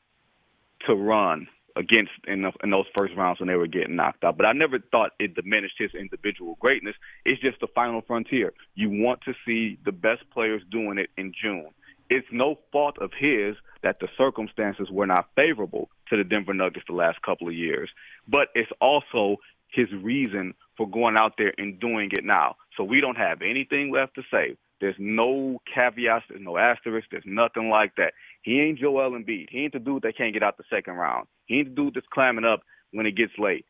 [0.88, 4.36] to run against in, the, in those first rounds when they were getting knocked out.
[4.36, 6.96] But I never thought it diminished his individual greatness.
[7.24, 8.52] It's just the final frontier.
[8.74, 11.70] You want to see the best players doing it in June.
[12.10, 16.86] It's no fault of his that the circumstances were not favorable to the Denver Nuggets
[16.88, 17.88] the last couple of years,
[18.26, 19.36] but it's also
[19.68, 22.56] his reason for going out there and doing it now.
[22.76, 24.56] So we don't have anything left to say.
[24.80, 26.26] There's no caveats.
[26.28, 27.08] There's no asterisks.
[27.10, 28.12] There's nothing like that.
[28.42, 29.48] He ain't Joel Embiid.
[29.50, 31.26] He ain't the dude that can't get out the second round.
[31.46, 32.60] He ain't the dude that's climbing up
[32.92, 33.66] when it gets late.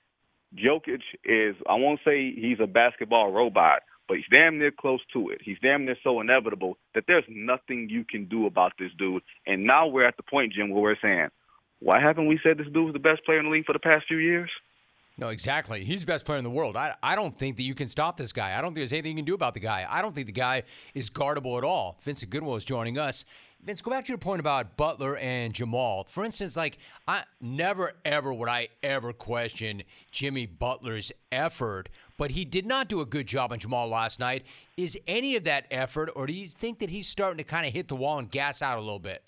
[0.57, 5.31] Jokic is, I won't say he's a basketball robot, but he's damn near close to
[5.31, 5.41] it.
[5.45, 9.23] He's damn near so inevitable that there's nothing you can do about this dude.
[9.47, 11.29] And now we're at the point, Jim, where we're saying,
[11.81, 13.79] why haven't we said this dude was the best player in the league for the
[13.79, 14.51] past few years?
[15.19, 15.85] No, exactly.
[15.85, 16.77] He's the best player in the world.
[16.77, 18.57] I, I don't think that you can stop this guy.
[18.57, 19.85] I don't think there's anything you can do about the guy.
[19.89, 20.63] I don't think the guy
[20.95, 21.99] is guardable at all.
[22.03, 23.25] Vincent Goodwill is joining us.
[23.65, 26.07] Vince, go back to your point about Butler and Jamal.
[26.09, 32.45] For instance, like I never ever would I ever question Jimmy Butler's effort, but he
[32.45, 34.45] did not do a good job on Jamal last night.
[34.77, 37.73] Is any of that effort, or do you think that he's starting to kind of
[37.73, 39.25] hit the wall and gas out a little bit?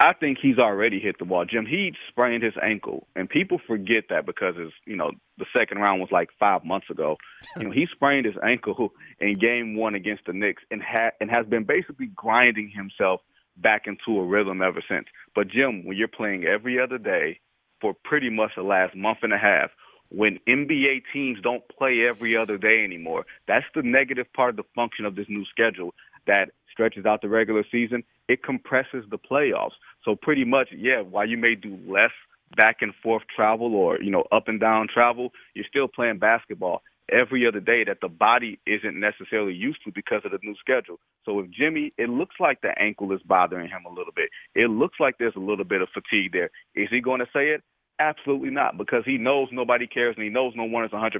[0.00, 1.44] I think he's already hit the wall.
[1.44, 5.78] Jim, he sprained his ankle, and people forget that because it's you know the second
[5.78, 7.16] round was like five months ago.
[7.56, 11.30] you know, he sprained his ankle in Game One against the Knicks, and ha- and
[11.30, 13.20] has been basically grinding himself
[13.56, 15.06] back into a rhythm ever since.
[15.34, 17.40] But Jim, when you're playing every other day
[17.80, 19.70] for pretty much the last month and a half,
[20.10, 24.64] when NBA teams don't play every other day anymore, that's the negative part of the
[24.74, 25.92] function of this new schedule
[26.26, 28.04] that stretches out the regular season.
[28.28, 29.72] It compresses the playoffs.
[30.04, 32.12] So pretty much, yeah, while you may do less
[32.56, 36.82] back and forth travel or, you know, up and down travel, you're still playing basketball
[37.10, 41.00] every other day that the body isn't necessarily used to because of the new schedule.
[41.24, 44.28] So with Jimmy, it looks like the ankle is bothering him a little bit.
[44.54, 46.50] It looks like there's a little bit of fatigue there.
[46.74, 47.62] Is he going to say it?
[48.00, 51.18] Absolutely not, because he knows nobody cares and he knows no one is 100%.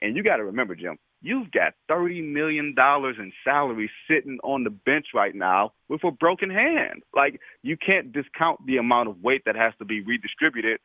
[0.00, 4.70] And you got to remember, Jim, you've got $30 million in salary sitting on the
[4.70, 7.02] bench right now with a broken hand.
[7.14, 10.78] Like, you can't discount the amount of weight that has to be redistributed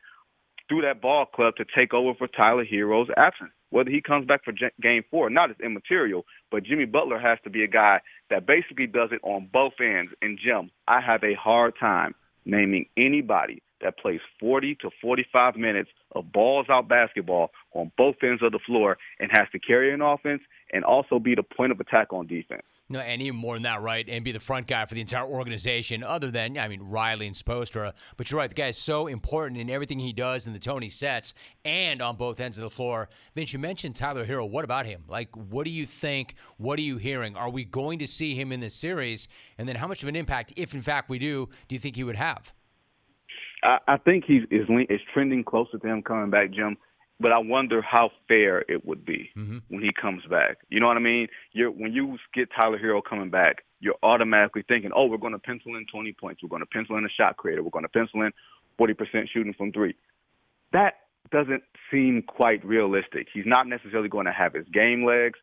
[0.68, 3.50] through that ball club to take over for Tyler Herro's absence.
[3.70, 7.38] Whether he comes back for game four or not is immaterial, but Jimmy Butler has
[7.44, 10.10] to be a guy that basically does it on both ends.
[10.20, 12.14] And Jim, I have a hard time
[12.44, 18.42] naming anybody that plays 40 to 45 minutes of balls out basketball on both ends
[18.42, 21.80] of the floor and has to carry an offense and also be the point of
[21.80, 22.62] attack on defense.
[22.90, 24.08] No, and even more than that, right?
[24.08, 27.36] And be the front guy for the entire organization, other than, I mean, Riley and
[27.36, 27.92] Spoelstra.
[28.16, 30.88] But you're right, the guy is so important in everything he does in the Tony
[30.88, 31.34] sets
[31.66, 33.10] and on both ends of the floor.
[33.34, 34.48] Vince, you mentioned Tyler Herro.
[34.48, 35.04] What about him?
[35.06, 36.34] Like, what do you think?
[36.56, 37.36] What are you hearing?
[37.36, 39.28] Are we going to see him in this series?
[39.58, 41.94] And then how much of an impact, if in fact we do, do you think
[41.94, 42.54] he would have?
[43.62, 46.76] I, I think he's is is trending closer to him coming back, Jim.
[47.20, 49.58] But I wonder how fair it would be mm-hmm.
[49.68, 50.58] when he comes back.
[50.68, 51.26] You know what I mean?
[51.52, 55.38] You're when you get Tyler Herro coming back, you're automatically thinking, oh, we're going to
[55.38, 56.42] pencil in 20 points.
[56.42, 57.62] We're going to pencil in a shot creator.
[57.62, 58.32] We're going to pencil in
[58.80, 59.96] 40% shooting from three.
[60.72, 60.94] That
[61.32, 63.26] doesn't seem quite realistic.
[63.32, 65.38] He's not necessarily going to have his game legs.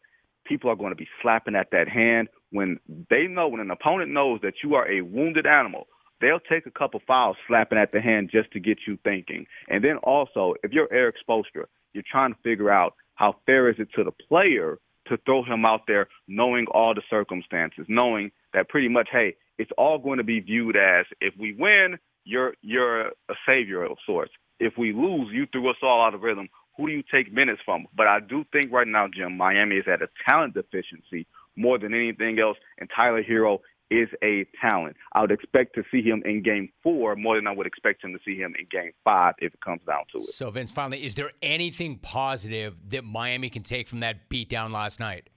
[0.45, 4.11] People are going to be slapping at that hand when they know when an opponent
[4.11, 5.87] knows that you are a wounded animal
[6.21, 9.45] they'll take a couple fouls slapping at the hand just to get you thinking.
[9.67, 13.75] And then also, if you're Erik Spoelstra, you're trying to figure out how fair is
[13.79, 18.69] it to the player to throw him out there knowing all the circumstances, knowing that
[18.69, 23.07] pretty much, hey, it's all going to be viewed as if we win, you're you're
[23.07, 24.31] a savior of sorts.
[24.59, 26.49] If we lose, you threw us all out of rhythm.
[26.77, 27.85] Who do you take minutes from?
[27.95, 31.93] But I do think right now, Jim, Miami is at a talent deficiency more than
[31.93, 33.59] anything else, and Tyler Herro
[33.91, 34.95] is a talent.
[35.13, 38.13] I would expect to see him in game four more than I would expect him
[38.13, 40.29] to see him in game five if it comes down to it.
[40.29, 44.99] So, Vince, finally, is there anything positive that Miami can take from that beatdown last
[44.99, 45.29] night?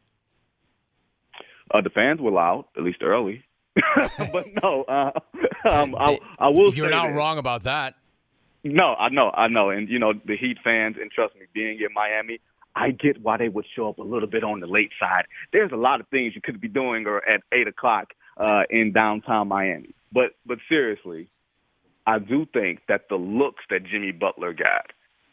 [1.73, 3.45] Uh, the fans were loud, at least early.
[4.33, 5.11] but no, uh,
[5.71, 7.17] um, I, I will You're not this.
[7.17, 7.95] wrong about that.
[8.65, 9.71] No, I know, I know.
[9.71, 12.41] And, you know, the Heat fans, and trust me, being in Miami,
[12.75, 15.25] I get why they would show up a little bit on the late side.
[15.53, 18.09] There's a lot of things you could be doing or at 8 o'clock
[18.39, 19.95] uh, in downtown Miami.
[20.13, 21.29] But but seriously,
[22.07, 24.87] I do think that the looks that Jimmy Butler got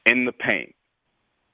[0.06, 0.76] in the paint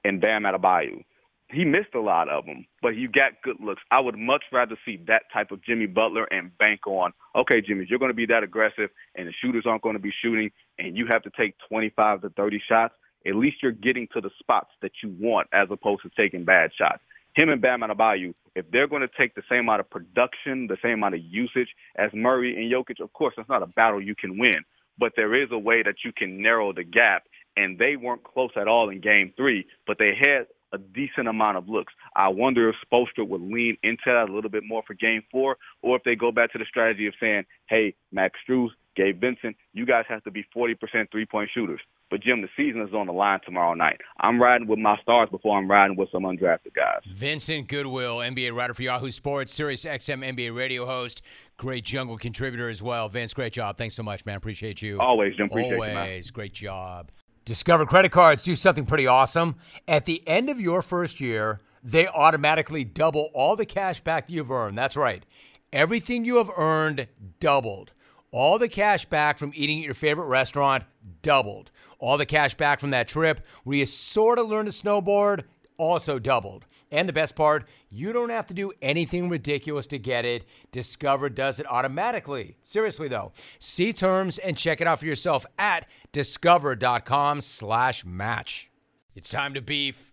[0.04, 1.04] and Bam Adebayo,
[1.48, 3.82] he missed a lot of them, but you got good looks.
[3.90, 7.86] I would much rather see that type of Jimmy Butler and bank on, okay, Jimmy,
[7.88, 10.96] you're going to be that aggressive and the shooters aren't going to be shooting and
[10.96, 12.94] you have to take 25 to 30 shots.
[13.26, 16.70] At least you're getting to the spots that you want as opposed to taking bad
[16.76, 17.02] shots
[17.34, 20.76] him and Bam Adebayo, if they're going to take the same amount of production, the
[20.82, 24.14] same amount of usage as Murray and Jokic, of course, that's not a battle you
[24.14, 24.64] can win,
[24.98, 27.24] but there is a way that you can narrow the gap.
[27.56, 31.58] And they weren't close at all in Game Three, but they had a decent amount
[31.58, 31.92] of looks.
[32.16, 35.58] I wonder if Spoelstra would lean into that a little bit more for Game Four,
[35.82, 39.56] or if they go back to the strategy of saying, "Hey, Max Strus, Gabe Vincent,
[39.74, 41.80] you guys have to be 40% three-point shooters."
[42.12, 43.98] But Jim, the season is on the line tomorrow night.
[44.20, 47.00] I'm riding with my stars before I'm riding with some undrafted guys.
[47.10, 51.22] Vincent Goodwill, NBA writer for Yahoo Sports, Sirius XM NBA radio host,
[51.56, 53.08] great jungle contributor as well.
[53.08, 53.78] Vince, great job.
[53.78, 54.36] Thanks so much, man.
[54.36, 55.00] Appreciate you.
[55.00, 55.46] Always, Jim.
[55.46, 55.92] Appreciate Always.
[55.92, 56.30] you, Always.
[56.30, 57.10] Great job.
[57.46, 59.56] Discover credit cards do something pretty awesome.
[59.88, 64.50] At the end of your first year, they automatically double all the cash back you've
[64.50, 64.76] earned.
[64.76, 65.24] That's right.
[65.72, 67.06] Everything you have earned
[67.40, 67.92] doubled.
[68.32, 70.82] All the cash back from eating at your favorite restaurant
[71.20, 71.70] doubled.
[71.98, 75.44] All the cash back from that trip where you sort of learned to snowboard
[75.78, 76.64] also doubled.
[76.90, 80.46] And the best part, you don't have to do anything ridiculous to get it.
[80.72, 82.56] Discover does it automatically.
[82.62, 88.70] Seriously though, see terms and check it out for yourself at discover.com/match.
[89.14, 90.12] It's time to beef.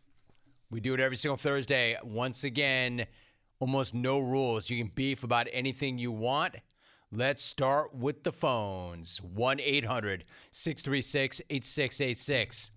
[0.69, 1.97] We do it every single Thursday.
[2.03, 3.07] Once again,
[3.59, 4.69] almost no rules.
[4.69, 6.55] You can beef about anything you want.
[7.11, 12.71] Let's start with the phones 1 800 636 8686.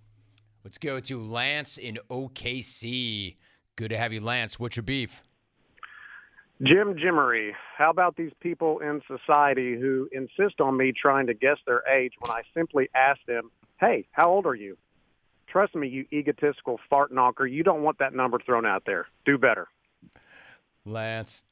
[0.64, 3.36] Let's go to Lance in OKC.
[3.76, 4.58] Good to have you, Lance.
[4.58, 5.22] What's your beef?
[6.62, 11.58] Jim Jimmery, how about these people in society who insist on me trying to guess
[11.66, 14.78] their age when I simply ask them, hey, how old are you?
[15.48, 19.08] Trust me, you egotistical fart knocker, you don't want that number thrown out there.
[19.26, 19.68] Do better.
[20.86, 21.44] Lance,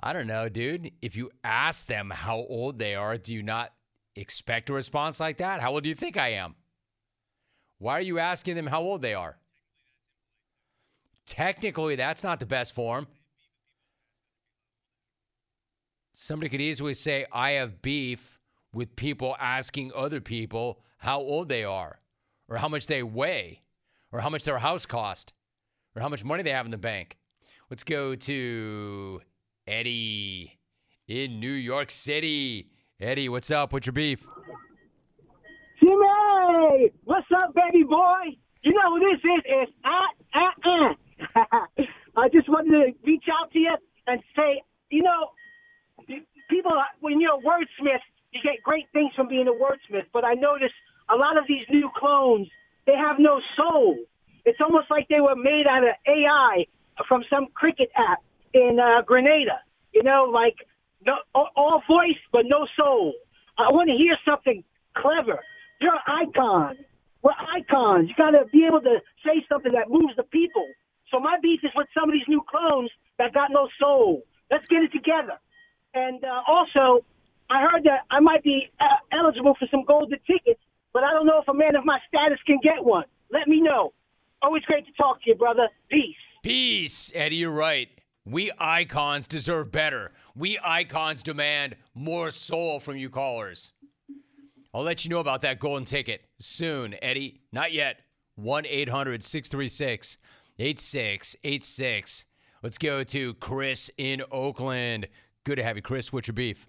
[0.00, 0.92] I don't know, dude.
[1.02, 3.72] If you ask them how old they are, do you not
[4.14, 5.60] expect a response like that?
[5.60, 6.54] How old do you think I am?
[7.78, 9.38] Why are you asking them how old they are?
[11.26, 13.06] Technically, that's not the best form.
[16.12, 18.38] Somebody could easily say, I have beef
[18.72, 22.00] with people asking other people how old they are,
[22.48, 23.62] or how much they weigh,
[24.10, 25.32] or how much their house cost,
[25.94, 27.18] or how much money they have in the bank.
[27.70, 29.20] Let's go to
[29.68, 30.58] Eddie
[31.06, 32.70] in New York City.
[33.00, 33.72] Eddie, what's up?
[33.72, 34.26] What's your beef?
[35.78, 38.34] Jimmy, what's up, baby boy?
[38.62, 39.42] You know who this is?
[39.44, 40.94] It's uh, uh,
[41.36, 41.76] uh.
[42.16, 45.32] I just wanted to reach out to you and say, you know,
[46.48, 48.00] people, when you're a wordsmith,
[48.32, 50.06] you get great things from being a wordsmith.
[50.12, 50.74] But I noticed
[51.10, 52.48] a lot of these new clones,
[52.86, 53.98] they have no soul.
[54.46, 56.64] It's almost like they were made out of AI
[57.06, 58.22] from some cricket app
[58.58, 59.60] in uh, Grenada.
[59.92, 60.56] You know, like
[61.06, 63.14] no, all, voice but no soul.
[63.56, 64.62] I want to hear something
[64.96, 65.40] clever.
[65.80, 66.76] You're an icon.
[67.22, 68.08] We're icons.
[68.08, 70.66] You got to be able to say something that moves the people.
[71.10, 74.22] So my beef is with some of these new clones that got no soul.
[74.50, 75.38] Let's get it together.
[75.94, 77.04] And uh, also,
[77.50, 80.60] I heard that I might be uh, eligible for some golden tickets,
[80.92, 83.04] but I don't know if a man of my status can get one.
[83.30, 83.92] Let me know.
[84.42, 85.68] Always great to talk to you, brother.
[85.90, 86.16] Peace.
[86.42, 87.36] Peace, Eddie.
[87.36, 87.88] You're right.
[88.30, 90.12] We icons deserve better.
[90.36, 93.72] We icons demand more soul from you callers.
[94.74, 97.40] I'll let you know about that golden ticket soon, Eddie.
[97.52, 98.00] Not yet.
[98.36, 100.18] 1 800 636
[100.58, 102.26] 8686.
[102.62, 105.08] Let's go to Chris in Oakland.
[105.44, 106.12] Good to have you, Chris.
[106.12, 106.66] What's your beef?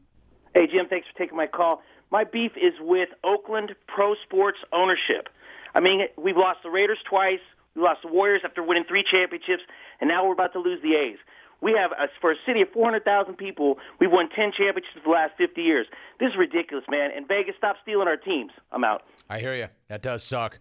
[0.56, 1.82] Hey, Jim, thanks for taking my call.
[2.10, 5.28] My beef is with Oakland Pro Sports ownership.
[5.76, 7.42] I mean, we've lost the Raiders twice.
[7.76, 9.64] We lost the Warriors after winning three championships,
[10.00, 11.18] and now we're about to lose the A's.
[11.62, 15.34] We have, a, for a city of 400,000 people, we've won 10 championships the last
[15.38, 15.88] 50 years.
[16.20, 17.10] This is ridiculous, man.
[17.16, 18.52] And Vegas, stop stealing our teams.
[18.72, 19.04] I'm out.
[19.30, 19.68] I hear you.
[19.90, 20.60] That does suck.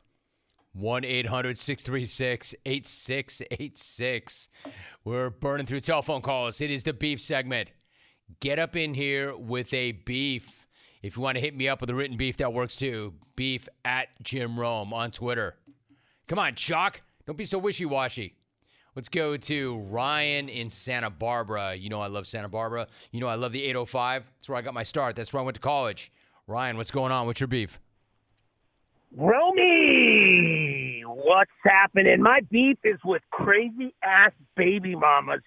[0.72, 4.48] 1 800 636 8686.
[5.04, 6.60] We're burning through telephone calls.
[6.60, 7.70] It is the beef segment.
[8.40, 10.66] Get up in here with a beef.
[11.02, 13.14] If you want to hit me up with a written beef, that works too.
[13.36, 15.56] Beef at Jim Rome on Twitter.
[16.26, 17.02] Come on, Chalk.
[17.26, 18.34] Don't be so wishy washy.
[18.98, 21.76] Let's go to Ryan in Santa Barbara.
[21.76, 22.88] You know I love Santa Barbara.
[23.12, 24.24] You know I love the 805.
[24.24, 25.14] That's where I got my start.
[25.14, 26.10] That's where I went to college.
[26.48, 27.24] Ryan, what's going on?
[27.26, 27.78] What's your beef?
[29.16, 32.20] Romy, what's happening?
[32.20, 35.42] My beef is with crazy ass baby mamas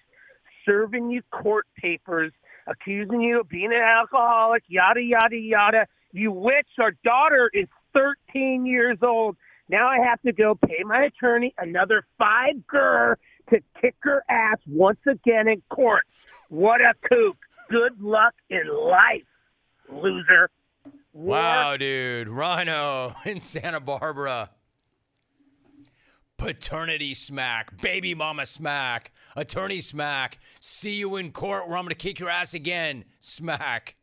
[0.64, 2.32] serving you court papers,
[2.66, 5.86] accusing you of being an alcoholic, yada, yada, yada.
[6.12, 9.36] You witch, our daughter is 13 years old.
[9.68, 13.16] Now I have to go pay my attorney another five grr
[13.50, 16.04] to kick her ass once again in court.
[16.48, 17.36] What a kook.
[17.70, 19.22] Good luck in life,
[19.90, 20.50] loser.
[21.12, 22.28] Wow, dude.
[22.28, 24.50] Rhino in Santa Barbara.
[26.38, 31.94] Paternity smack, baby mama smack, attorney smack, see you in court where I'm going to
[31.94, 33.94] kick your ass again smack.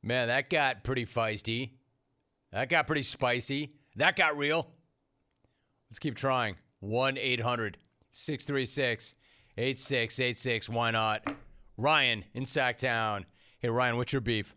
[0.00, 1.70] Man, that got pretty feisty.
[2.52, 3.72] That got pretty spicy.
[3.96, 4.70] That got real.
[5.90, 6.56] Let's keep trying.
[6.78, 7.76] 1 800
[8.12, 9.14] 636
[9.56, 10.68] 8686.
[10.68, 11.22] Why not?
[11.76, 13.24] Ryan in Sacktown.
[13.60, 14.54] Hey, Ryan, what's your beef?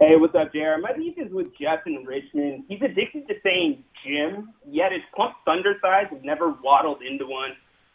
[0.00, 0.82] Hey, what's up, Jared?
[0.82, 2.64] My beef is with Jeff in Richmond.
[2.68, 7.50] He's addicted to saying Jim, yet his plump thunder thighs have never waddled into one.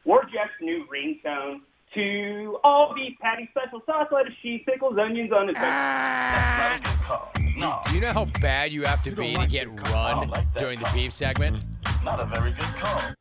[0.05, 1.61] Or Jeff's new ringtone
[1.93, 5.55] to all beef patty special sauce, lettuce, cheese, pickles, onions on his.
[5.55, 6.79] That's not a ah.
[6.83, 7.31] good call.
[7.55, 7.79] No.
[7.85, 10.91] Do you know how bad you have to be to get run like during the
[10.93, 11.63] beef segment?
[12.03, 13.13] Not a very good call.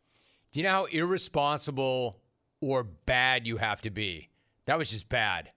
[0.52, 2.20] Do you know how irresponsible
[2.60, 4.28] or bad you have to be?
[4.66, 5.50] That was just bad.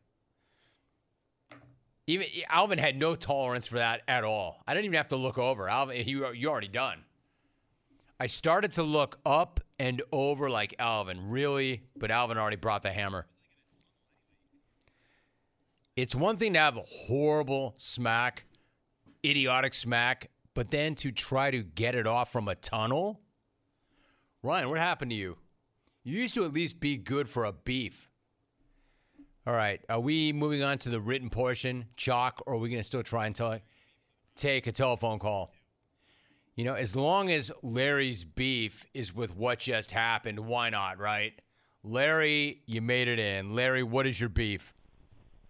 [2.07, 4.63] Even Alvin had no tolerance for that at all.
[4.67, 5.67] I didn't even have to look over.
[5.67, 7.03] Alvin, you you already done.
[8.19, 11.29] I started to look up and over like Alvin.
[11.29, 11.83] Really?
[11.97, 13.25] But Alvin already brought the hammer.
[15.95, 18.45] It's one thing to have a horrible smack,
[19.25, 23.19] idiotic smack, but then to try to get it off from a tunnel?
[24.45, 25.37] Ryan, what happened to you?
[26.03, 28.11] You used to at least be good for a beef.
[29.47, 32.79] All right, are we moving on to the written portion, Chalk, or are we going
[32.79, 33.57] to still try and tell,
[34.35, 35.51] take a telephone call?
[36.55, 41.33] You know, as long as Larry's beef is with what just happened, why not, right?
[41.83, 43.55] Larry, you made it in.
[43.55, 44.75] Larry, what is your beef?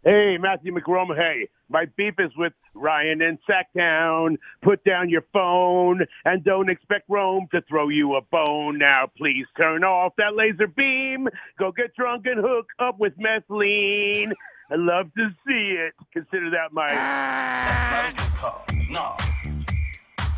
[0.05, 1.15] Hey, Matthew McRome.
[1.17, 4.37] Hey, my beef is with Ryan in Sacktown.
[4.61, 8.77] Put down your phone and don't expect Rome to throw you a bone.
[8.77, 11.27] Now, please turn off that laser beam.
[11.57, 14.31] Go get drunk and hook up with methylene.
[14.71, 15.93] I love to see it.
[16.11, 16.93] Consider that my.
[16.93, 18.65] That's not a good call.
[18.89, 19.15] No.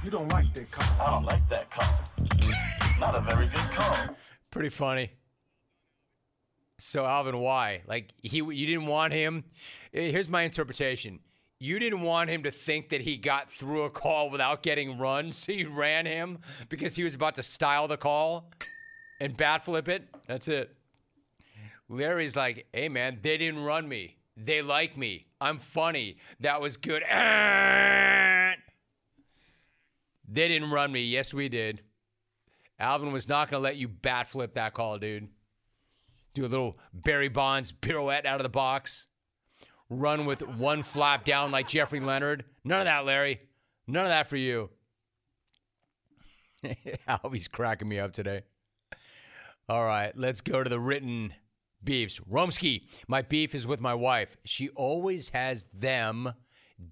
[0.04, 1.02] You don't like that call.
[1.08, 3.00] I don't like that call.
[3.00, 4.16] Not a very good call.
[4.52, 5.12] Pretty funny.
[6.80, 7.82] So Alvin, why?
[7.88, 9.44] Like he, you didn't want him.
[9.94, 11.20] eh, Here's my interpretation.
[11.60, 15.32] You didn't want him to think that he got through a call without getting run,
[15.32, 16.39] so you ran him
[16.70, 18.51] because he was about to style the call
[19.20, 20.03] and bat flip it.
[20.28, 20.76] That's it.
[21.89, 24.18] Larry's like, "Hey man, they didn't run me.
[24.36, 25.28] They like me.
[25.39, 26.18] I'm funny.
[26.39, 27.03] That was good."
[30.30, 31.03] They didn't run me.
[31.05, 31.84] Yes, we did.
[32.78, 35.30] Alvin was not going to let you bat flip that call, dude
[36.38, 39.08] do a little Barry Bonds pirouette out of the box,
[39.90, 42.46] run with one flap down like Jeffrey Leonard.
[42.64, 43.40] None of that, Larry.
[43.88, 44.70] None of that for you.
[47.08, 48.42] Alvy's cracking me up today.
[49.70, 51.34] All right, let's go to the written
[51.84, 52.20] beefs.
[52.20, 54.38] Romsky, my beef is with my wife.
[54.46, 56.34] She always has them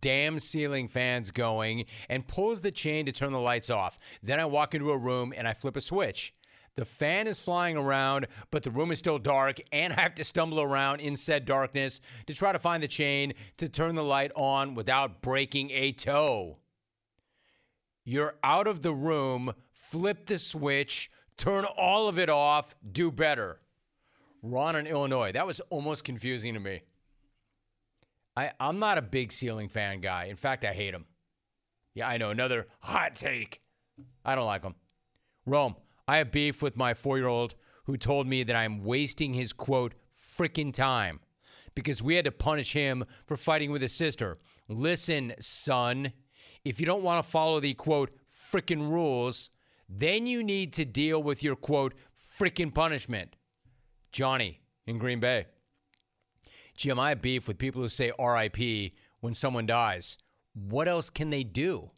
[0.02, 3.98] damn ceiling fans going and pulls the chain to turn the lights off.
[4.22, 6.34] Then I walk into a room and I flip a switch.
[6.76, 10.26] The fan is flying around, but the room is still dark, and I have to
[10.26, 14.32] stumble around in said darkness to try to find the chain to turn the light
[14.36, 16.58] on without breaking a toe.
[18.04, 23.62] You're out of the room, flip the switch, turn all of it off, do better.
[24.42, 25.32] Ron in Illinois.
[25.32, 26.82] That was almost confusing to me.
[28.36, 30.26] I, I'm not a big ceiling fan guy.
[30.26, 31.06] In fact, I hate him.
[31.94, 32.32] Yeah, I know.
[32.32, 33.62] Another hot take.
[34.26, 34.76] I don't like him.
[35.46, 35.76] Rome.
[36.08, 39.54] I have beef with my four year old who told me that I'm wasting his
[39.54, 41.20] quote, frickin' time
[41.76, 44.38] because we had to punish him for fighting with his sister.
[44.68, 46.14] Listen, son,
[46.64, 49.50] if you don't want to follow the quote, frickin' rules,
[49.88, 53.36] then you need to deal with your quote, frickin' punishment.
[54.12, 55.46] Johnny in Green Bay.
[56.78, 60.18] Jim, I have beef with people who say RIP when someone dies.
[60.54, 61.92] What else can they do?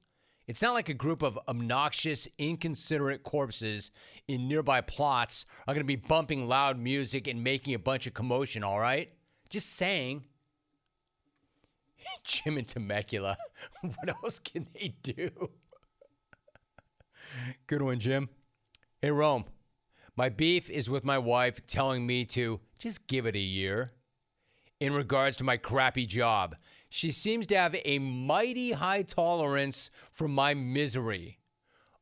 [0.47, 3.91] It's not like a group of obnoxious, inconsiderate corpses
[4.29, 8.13] in nearby plots are going to be bumping loud music and making a bunch of
[8.13, 9.11] commotion, all right?
[9.49, 10.23] Just saying.
[12.23, 13.37] Jim and Temecula.
[13.81, 15.29] what else can they do?
[17.67, 18.29] Good one, Jim.
[19.01, 19.45] Hey, Rome.
[20.15, 23.91] My beef is with my wife telling me to just give it a year.
[24.79, 26.55] In regards to my crappy job,
[26.89, 31.39] she seems to have a mighty high tolerance for my misery.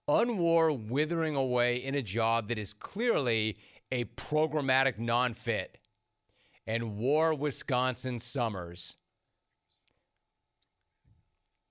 [0.08, 3.58] Unwar withering away in a job that is clearly
[3.92, 5.78] a programmatic non fit.
[6.68, 8.98] And War Wisconsin Summers.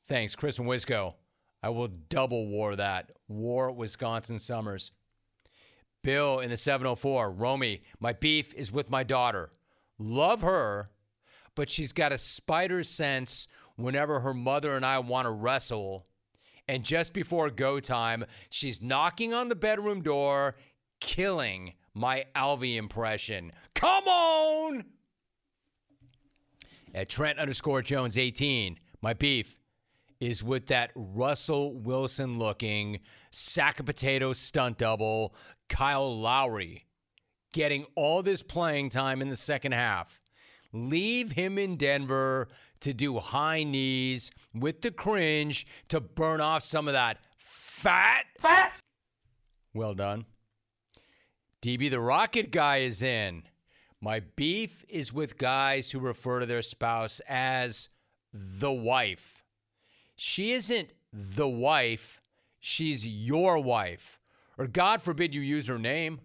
[0.06, 1.14] Thanks, Chris and Wisco.
[1.62, 3.12] I will double war that.
[3.26, 4.92] War Wisconsin Summers.
[6.02, 7.30] Bill in the 704.
[7.30, 9.50] Romy, my beef is with my daughter.
[9.98, 10.90] Love her,
[11.54, 13.46] but she's got a spider sense
[13.76, 16.06] whenever her mother and I want to wrestle.
[16.68, 20.56] And just before go time, she's knocking on the bedroom door,
[21.00, 23.52] killing my Alvy impression.
[23.74, 24.84] Come on!
[26.94, 29.58] At Trent underscore Jones 18, my beef
[30.20, 33.00] is with that Russell Wilson looking
[33.30, 35.34] sack of potato stunt double,
[35.68, 36.86] Kyle Lowry,
[37.52, 40.20] getting all this playing time in the second half.
[40.74, 42.48] Leave him in Denver
[42.80, 48.24] to do high knees with the cringe to burn off some of that fat.
[48.40, 48.74] Fat.
[49.72, 50.24] Well done.
[51.62, 53.44] DB the Rocket guy is in.
[54.00, 57.88] My beef is with guys who refer to their spouse as
[58.32, 59.44] the wife.
[60.16, 62.20] She isn't the wife,
[62.58, 64.18] she's your wife.
[64.58, 66.20] Or God forbid you use her name.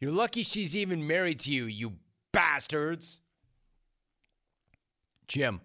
[0.00, 1.92] You're lucky she's even married to you, you
[2.32, 3.20] bastards.
[5.28, 5.60] Jim,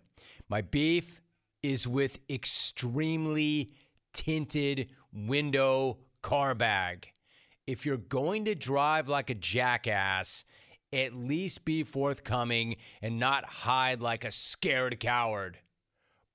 [0.47, 1.21] my beef
[1.61, 3.71] is with extremely
[4.13, 7.09] tinted window car bag.
[7.69, 10.43] if you're going to drive like a jackass,
[10.91, 15.59] at least be forthcoming and not hide like a scared coward.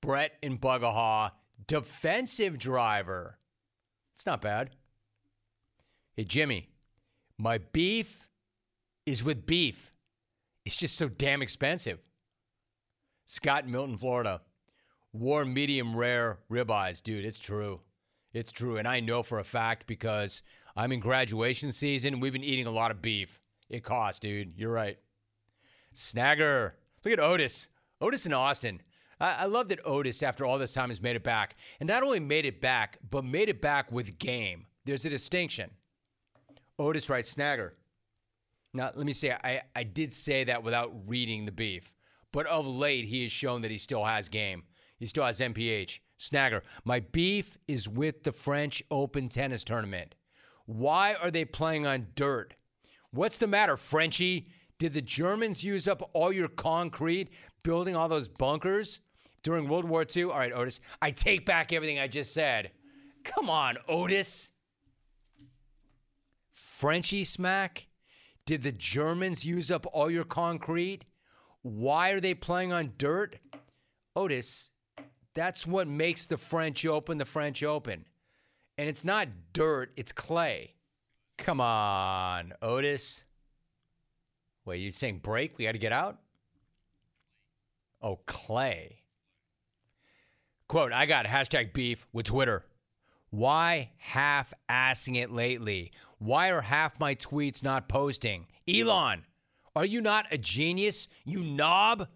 [0.01, 1.33] Brett in Bugahaw,
[1.67, 3.39] defensive driver.
[4.15, 4.71] It's not bad.
[6.13, 6.69] Hey, Jimmy,
[7.37, 8.29] my beef
[9.07, 9.91] is with beef.
[10.65, 11.99] It's just so damn expensive.
[13.27, 14.41] Scott Milton, Florida.
[15.13, 17.03] War medium rare ribeyes.
[17.03, 17.81] Dude, it's true.
[18.33, 18.77] It's true.
[18.77, 20.43] And I know for a fact because
[20.77, 22.21] I'm in graduation season.
[22.21, 23.41] We've been eating a lot of beef.
[23.71, 24.55] It costs, dude.
[24.57, 24.99] You're right.
[25.95, 26.73] Snagger.
[27.05, 27.69] Look at Otis.
[28.01, 28.83] Otis in Austin.
[29.21, 31.57] I, I love that Otis, after all this time, has made it back.
[31.79, 34.67] And not only made it back, but made it back with game.
[34.85, 35.71] There's a distinction.
[36.79, 37.71] Otis writes Snagger.
[38.73, 41.95] Now, let me say, I, I did say that without reading the beef.
[42.35, 44.65] But of late, he has shown that he still has game.
[44.97, 46.01] He still has MPH.
[46.19, 50.17] Snagger, my beef is with the French Open tennis tournament.
[50.67, 52.55] Why are they playing on dirt?
[53.13, 54.49] What's the matter, Frenchie?
[54.81, 57.29] Did the Germans use up all your concrete
[57.63, 58.99] building all those bunkers
[59.45, 60.25] during World War II?
[60.25, 62.73] All right, Otis, I take back everything I just said.
[63.23, 64.51] Come on, Otis.
[66.51, 67.87] Frenchie smack?
[68.45, 71.05] Did the Germans use up all your concrete?
[71.65, 73.37] Why are they playing on dirt?
[74.15, 74.71] Otis,
[75.35, 78.05] that's what makes the French Open the French Open.
[78.77, 80.75] And it's not dirt, it's clay.
[81.39, 83.25] Come on, Otis.
[84.67, 85.57] Wait, you saying break?
[85.57, 86.19] We got to get out?
[88.03, 89.01] Oh, clay.
[90.69, 92.67] Quote, I got hashtag beef with Twitter.
[93.31, 95.93] Why half assing it lately?
[96.19, 98.49] Why are half my tweets not posting?
[98.69, 99.25] Elon,
[99.77, 102.09] are you not a genius, you knob?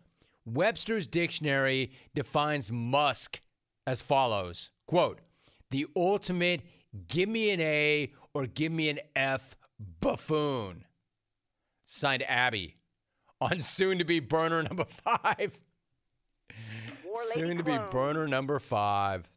[0.44, 3.40] Webster's dictionary defines Musk
[3.86, 5.20] as follows quote,
[5.70, 6.62] the ultimate
[7.08, 9.56] give me an A or give me an F
[10.00, 10.84] buffoon.
[11.84, 12.76] Signed Abby
[13.40, 15.60] on soon to be burner number five.
[17.32, 19.28] Soon to be burner number five.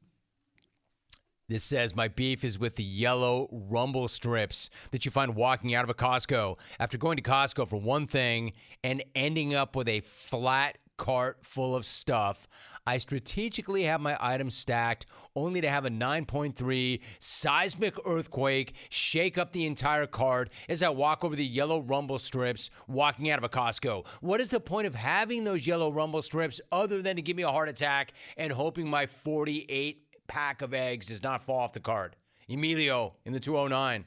[1.51, 5.83] This says, My beef is with the yellow rumble strips that you find walking out
[5.83, 8.53] of a Costco after going to Costco for one thing
[8.85, 12.47] and ending up with a flat cart full of stuff.
[12.87, 19.51] I strategically have my items stacked only to have a 9.3 seismic earthquake shake up
[19.51, 23.49] the entire cart as I walk over the yellow rumble strips walking out of a
[23.49, 24.05] Costco.
[24.21, 27.43] What is the point of having those yellow rumble strips other than to give me
[27.43, 31.79] a heart attack and hoping my 48 pack of eggs does not fall off the
[31.79, 32.15] cart?
[32.49, 34.05] Emilio in the 209.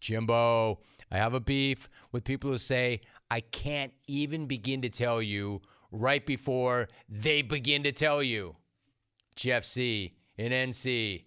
[0.00, 5.22] Jimbo, I have a beef with people who say, I can't even begin to tell
[5.22, 8.56] you right before they begin to tell you.
[9.36, 10.14] Jeff C.
[10.36, 11.24] in NC.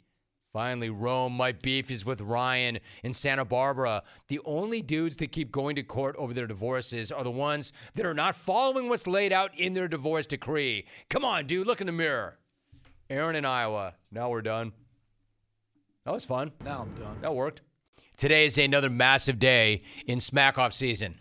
[0.51, 1.33] Finally, Rome.
[1.33, 4.03] My beef is with Ryan in Santa Barbara.
[4.29, 8.05] The only dudes that keep going to court over their divorces are the ones that
[8.05, 10.85] are not following what's laid out in their divorce decree.
[11.09, 12.37] Come on, dude, look in the mirror.
[13.09, 13.93] Aaron in Iowa.
[14.11, 14.73] Now we're done.
[16.05, 16.51] That was fun.
[16.63, 17.17] Now I'm done.
[17.21, 17.61] That worked.
[18.17, 21.19] Today is another massive day in Smack Off season.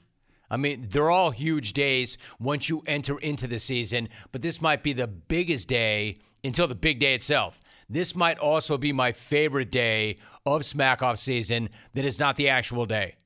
[0.51, 4.82] I mean, they're all huge days once you enter into the season, but this might
[4.82, 7.61] be the biggest day until the big day itself.
[7.89, 10.16] This might also be my favorite day
[10.47, 13.16] of Smackoff season that is not the actual day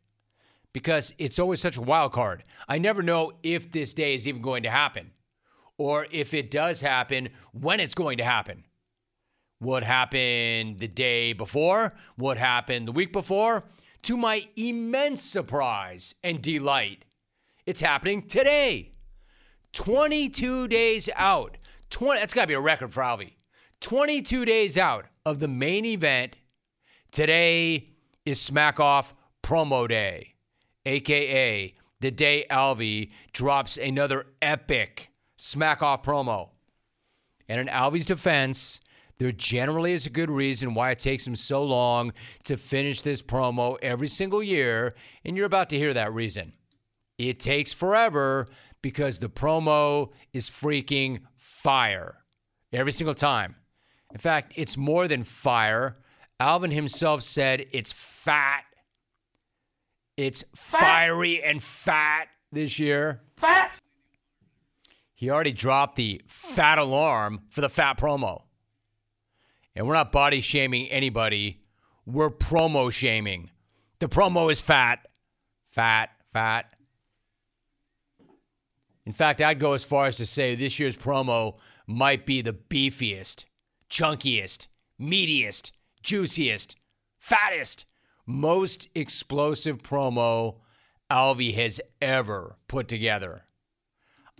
[0.73, 2.45] because it's always such a wild card.
[2.69, 5.13] I never know if this day is even going to happen
[5.79, 8.65] or if it does happen, when it's going to happen.
[9.61, 11.95] What happened the day before?
[12.17, 13.65] What happened the week before?
[14.03, 17.05] To my immense surprise and delight,
[17.67, 18.93] it's happening today.
[19.73, 21.57] 22 days out.
[21.91, 23.33] 20, that's got to be a record for Alvy.
[23.81, 26.37] 22 days out of the main event.
[27.11, 27.89] Today
[28.25, 30.35] is Smack Off Promo Day,
[30.85, 35.08] aka the day Alvy drops another epic
[35.39, 36.51] Smack Off promo.
[37.49, 38.81] And in Alvy's defense,
[39.19, 42.13] there generally is a good reason why it takes him so long
[42.45, 46.53] to finish this promo every single year, and you're about to hear that reason.
[47.17, 48.47] It takes forever
[48.83, 52.19] because the promo is freaking fire
[52.73, 53.57] every single time.
[54.13, 55.99] In fact, it's more than fire.
[56.39, 58.63] Alvin himself said it's fat.
[60.17, 63.23] It's fiery and fat this year.
[63.37, 63.79] Fat.
[65.19, 68.43] He already dropped the fat alarm for the fat promo.
[69.75, 71.61] And we're not body shaming anybody.
[72.07, 73.51] We're promo shaming.
[73.99, 75.09] The promo is fat.
[75.73, 76.73] Fat, fat.
[79.05, 82.53] In fact, I'd go as far as to say this year's promo might be the
[82.53, 83.47] beefiest,
[83.91, 84.69] chunkiest,
[85.01, 86.77] meatiest, juiciest,
[87.17, 87.87] fattest,
[88.25, 90.59] most explosive promo
[91.11, 93.48] Alvy has ever put together.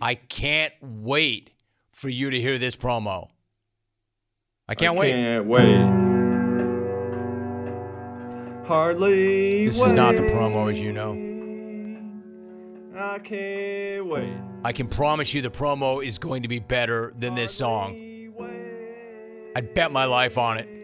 [0.01, 1.51] I can't wait
[1.91, 3.29] for you to hear this promo.
[4.67, 5.11] I can't wait.
[5.11, 5.85] Can't wait.
[8.65, 9.65] Hardly.
[9.65, 11.13] This is not the promo, as you know.
[12.97, 14.33] I can't wait.
[14.63, 18.05] I can promise you the promo is going to be better than this song.
[19.55, 20.78] I'd bet my life on it.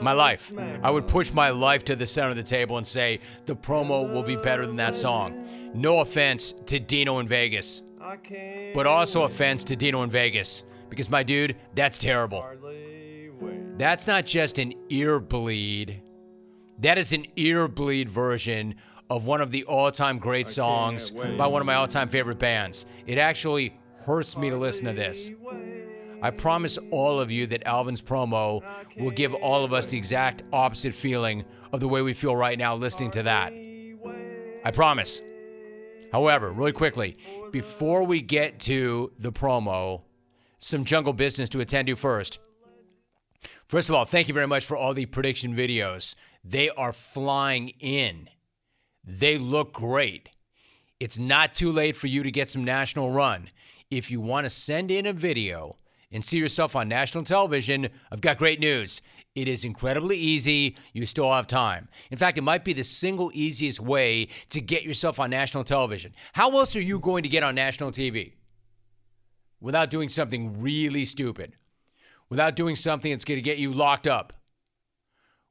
[0.00, 0.52] My life.
[0.82, 4.10] I would push my life to the center of the table and say the promo
[4.10, 5.46] will be better than that song.
[5.74, 7.82] No offense to Dino in Vegas,
[8.74, 12.44] but also offense to Dino in Vegas because, my dude, that's terrible.
[13.78, 16.02] That's not just an ear bleed,
[16.78, 18.74] that is an ear bleed version
[19.08, 22.38] of one of the all time great songs by one of my all time favorite
[22.38, 22.86] bands.
[23.06, 25.30] It actually hurts me to listen to this.
[26.22, 28.62] I promise all of you that Alvin's promo
[28.96, 32.58] will give all of us the exact opposite feeling of the way we feel right
[32.58, 33.52] now listening to that.
[34.64, 35.20] I promise.
[36.12, 37.16] However, really quickly,
[37.52, 40.02] before we get to the promo,
[40.58, 42.38] some jungle business to attend to first.
[43.68, 46.14] First of all, thank you very much for all the prediction videos.
[46.42, 48.28] They are flying in.
[49.04, 50.30] They look great.
[50.98, 53.50] It's not too late for you to get some national run.
[53.90, 55.76] If you want to send in a video
[56.16, 59.02] and see yourself on national television, I've got great news.
[59.34, 60.74] It is incredibly easy.
[60.94, 61.88] You still have time.
[62.10, 66.14] In fact, it might be the single easiest way to get yourself on national television.
[66.32, 68.32] How else are you going to get on national TV?
[69.60, 71.52] Without doing something really stupid,
[72.30, 74.32] without doing something that's going to get you locked up,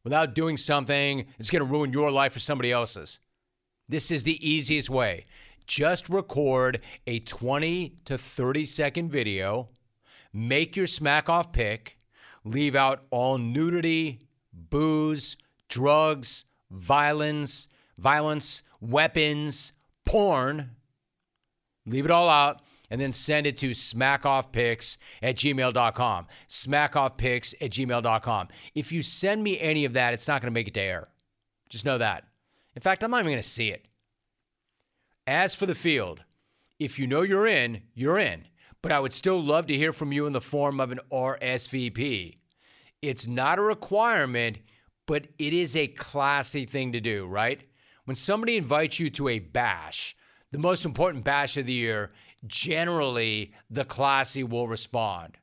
[0.03, 3.19] without doing something that's going to ruin your life or somebody else's.
[3.87, 5.25] This is the easiest way.
[5.67, 9.69] Just record a 20 to 30 second video,
[10.35, 11.97] make your smack off pick,
[12.43, 14.19] leave out all nudity,
[14.53, 15.37] booze,
[15.69, 17.67] drugs, violence,
[17.97, 19.71] violence, weapons,
[20.05, 20.71] porn.
[21.85, 26.27] Leave it all out and then send it to smackoffpicks at gmail.com.
[26.47, 28.47] Smackoffpicks at gmail.com.
[28.73, 31.07] If you send me any of that, it's not going to make it to air.
[31.69, 32.25] Just know that.
[32.75, 33.87] In fact, I'm not even going to see it.
[35.25, 36.23] As for the field,
[36.77, 38.45] if you know you're in, you're in.
[38.85, 42.37] But I would still love to hear from you in the form of an RSVP.
[43.01, 44.59] It's not a requirement,
[45.07, 47.61] but it is a classy thing to do, right?
[48.03, 50.15] When somebody invites you to a bash,
[50.51, 52.11] the most important bash of the year,
[52.45, 55.39] generally the classy will respond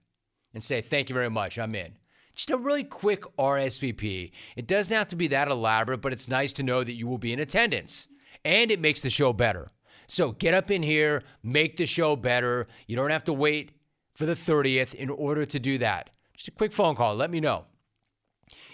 [0.55, 1.95] and say, Thank you very much, I'm in.
[2.37, 4.31] Just a really quick RSVP.
[4.55, 7.19] It doesn't have to be that elaborate, but it's nice to know that you will
[7.19, 8.07] be in attendance.
[8.45, 9.67] And it makes the show better.
[10.07, 12.67] So get up in here, make the show better.
[12.87, 13.73] You don't have to wait
[14.15, 16.11] for the 30th in order to do that.
[16.35, 17.15] Just a quick phone call.
[17.15, 17.65] Let me know.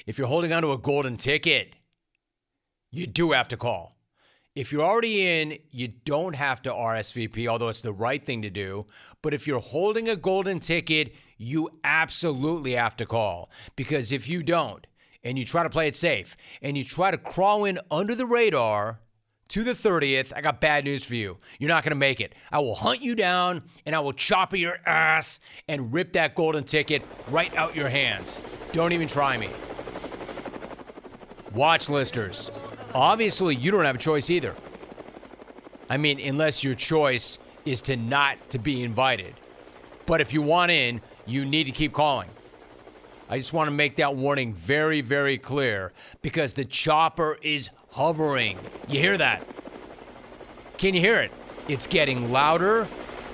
[0.06, 1.76] If you're holding onto a golden ticket,
[2.90, 3.96] you do have to call.
[4.54, 8.50] If you're already in, you don't have to RSVP, although it's the right thing to
[8.50, 8.86] do.
[9.22, 13.50] But if you're holding a golden ticket, you absolutely have to call.
[13.76, 14.86] Because if you don't,
[15.22, 18.26] and you try to play it safe, and you try to crawl in under the
[18.26, 19.00] radar
[19.48, 21.38] to the 30th, I got bad news for you.
[21.58, 22.34] You're not going to make it.
[22.52, 26.64] I will hunt you down, and I will chop your ass and rip that golden
[26.64, 28.42] ticket right out your hands.
[28.72, 29.48] Don't even try me.
[31.54, 32.50] Watch listers.
[32.94, 34.54] Obviously, you don't have a choice either.
[35.88, 39.34] I mean, unless your choice is to not to be invited.
[40.04, 42.28] But if you want in, you need to keep calling.
[43.30, 45.92] I just want to make that warning very, very clear
[46.22, 47.68] because the chopper is
[47.98, 48.56] hovering.
[48.86, 49.44] You hear that?
[50.76, 51.32] Can you hear it?
[51.66, 52.86] It's getting louder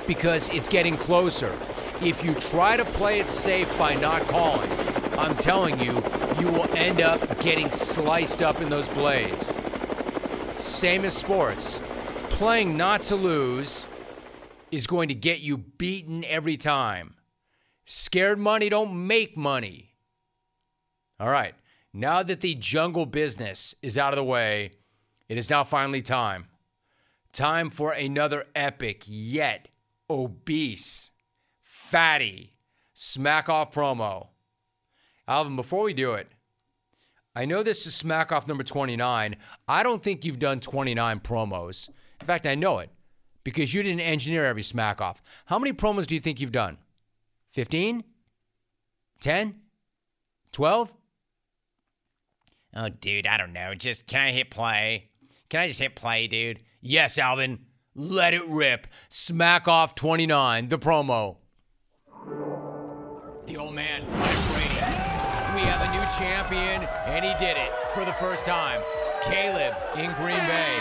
[0.07, 1.55] because it's getting closer.
[2.01, 4.71] If you try to play it safe by not calling,
[5.19, 6.03] I'm telling you,
[6.41, 9.53] you will end up getting sliced up in those blades.
[10.57, 11.79] Same as sports.
[12.31, 13.85] Playing not to lose
[14.71, 17.17] is going to get you beaten every time.
[17.85, 19.93] Scared money don't make money.
[21.21, 21.55] All right.
[21.97, 24.72] Now that the jungle business is out of the way,
[25.28, 26.47] it is now finally time.
[27.32, 29.68] Time for another epic, yet
[30.11, 31.12] obese,
[31.62, 32.53] fatty,
[32.95, 34.26] smack off promo.
[35.28, 36.26] Alvin, before we do it,
[37.36, 39.36] I know this is smack off number 29.
[39.68, 41.88] I don't think you've done 29 promos.
[42.20, 42.90] In fact, I know it
[43.45, 45.22] because you didn't engineer every smack off.
[45.47, 46.76] How many promos do you think you've done?
[47.53, 48.03] 15?
[49.20, 49.55] 10?
[50.51, 50.95] 12?
[52.77, 53.75] Oh, dude, I don't know.
[53.75, 55.11] Just can I hit play?
[55.49, 56.62] Can I just hit play, dude?
[56.81, 57.66] Yes, Alvin.
[57.95, 58.89] Let it rip.
[59.09, 61.37] Smack off 29, the promo.
[63.47, 64.05] The old man.
[65.55, 67.70] We have a new champion, and he did it.
[67.95, 68.81] for the first time.
[69.22, 70.79] Caleb in Green Bay.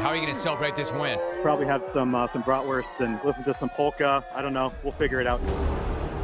[0.00, 1.18] How are you going to celebrate this win?
[1.42, 4.24] Probably have some uh, some bratwurst and listen to some polka.
[4.32, 4.72] I don't know.
[4.84, 5.40] We'll figure it out.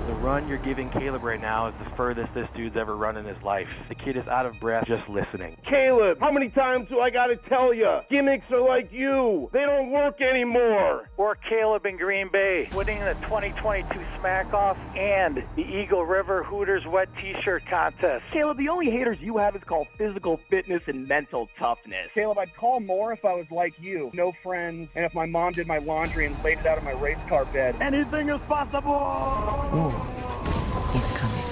[0.07, 3.25] The run you're giving Caleb right now is the furthest this dude's ever run in
[3.25, 3.67] his life.
[3.89, 5.57] The kid is out of breath just listening.
[5.67, 8.01] Caleb, how many times do I gotta tell you?
[8.11, 9.49] Gimmicks are like you.
[9.55, 11.09] They don't work anymore.
[11.17, 13.89] Or Caleb in Green Bay, winning the 2022
[14.21, 18.25] Smack Off and the Eagle River Hooters Wet T-shirt contest.
[18.31, 22.11] Caleb, the only haters you have is called physical fitness and mental toughness.
[22.15, 24.11] Caleb, I'd call more if I was like you.
[24.13, 26.93] No friends, and if my mom did my laundry and laid it out on my
[26.93, 27.77] race car bed.
[27.81, 29.94] Anything is possible!
[30.95, 31.45] Is coming.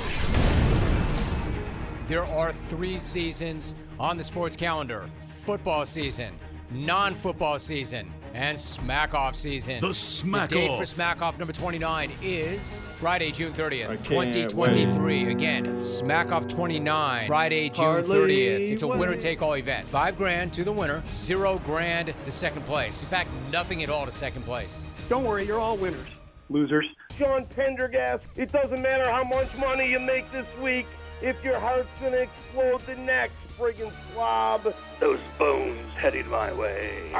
[2.06, 5.08] There are three seasons on the sports calendar
[5.44, 6.34] football season,
[6.70, 9.80] non football season, and smack off season.
[9.80, 10.88] The Smack the date for Off.
[10.88, 15.30] smack off number 29 is Friday, June 30th, can't 2023.
[15.30, 18.72] Again, smack off 29, Friday, June Hardly 30th.
[18.72, 19.86] It's a winner take all event.
[19.86, 23.04] Five grand to the winner, zero grand to second place.
[23.04, 24.82] In fact, nothing at all to second place.
[25.08, 26.08] Don't worry, you're all winners.
[26.52, 26.86] Losers.
[27.18, 30.86] Sean Pendergast, it doesn't matter how much money you make this week
[31.20, 34.74] if your heart's gonna explode the next friggin' slob.
[34.98, 37.10] Those bones headed my way.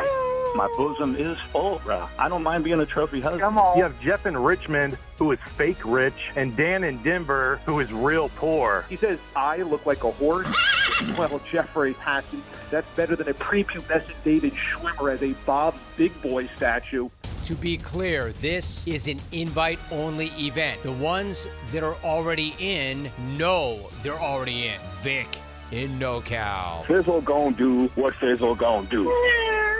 [0.54, 2.08] My bosom is full, bro.
[2.18, 3.40] I don't mind being a trophy husband.
[3.40, 3.76] Come on.
[3.76, 7.92] You have Jeff in Richmond, who is fake rich, and Dan in Denver, who is
[7.92, 8.84] real poor.
[8.88, 10.48] He says, I look like a horse.
[11.18, 16.48] well, Jeffrey Patton, that's better than a prepubescent David Schwimmer as a Bob's Big Boy
[16.56, 17.08] statue.
[17.52, 20.82] To be clear, this is an invite only event.
[20.82, 24.80] The ones that are already in know they're already in.
[25.02, 25.26] Vic
[25.70, 26.86] in NoCal.
[26.86, 29.04] Fizzle gon' do what Fizzle gon' do.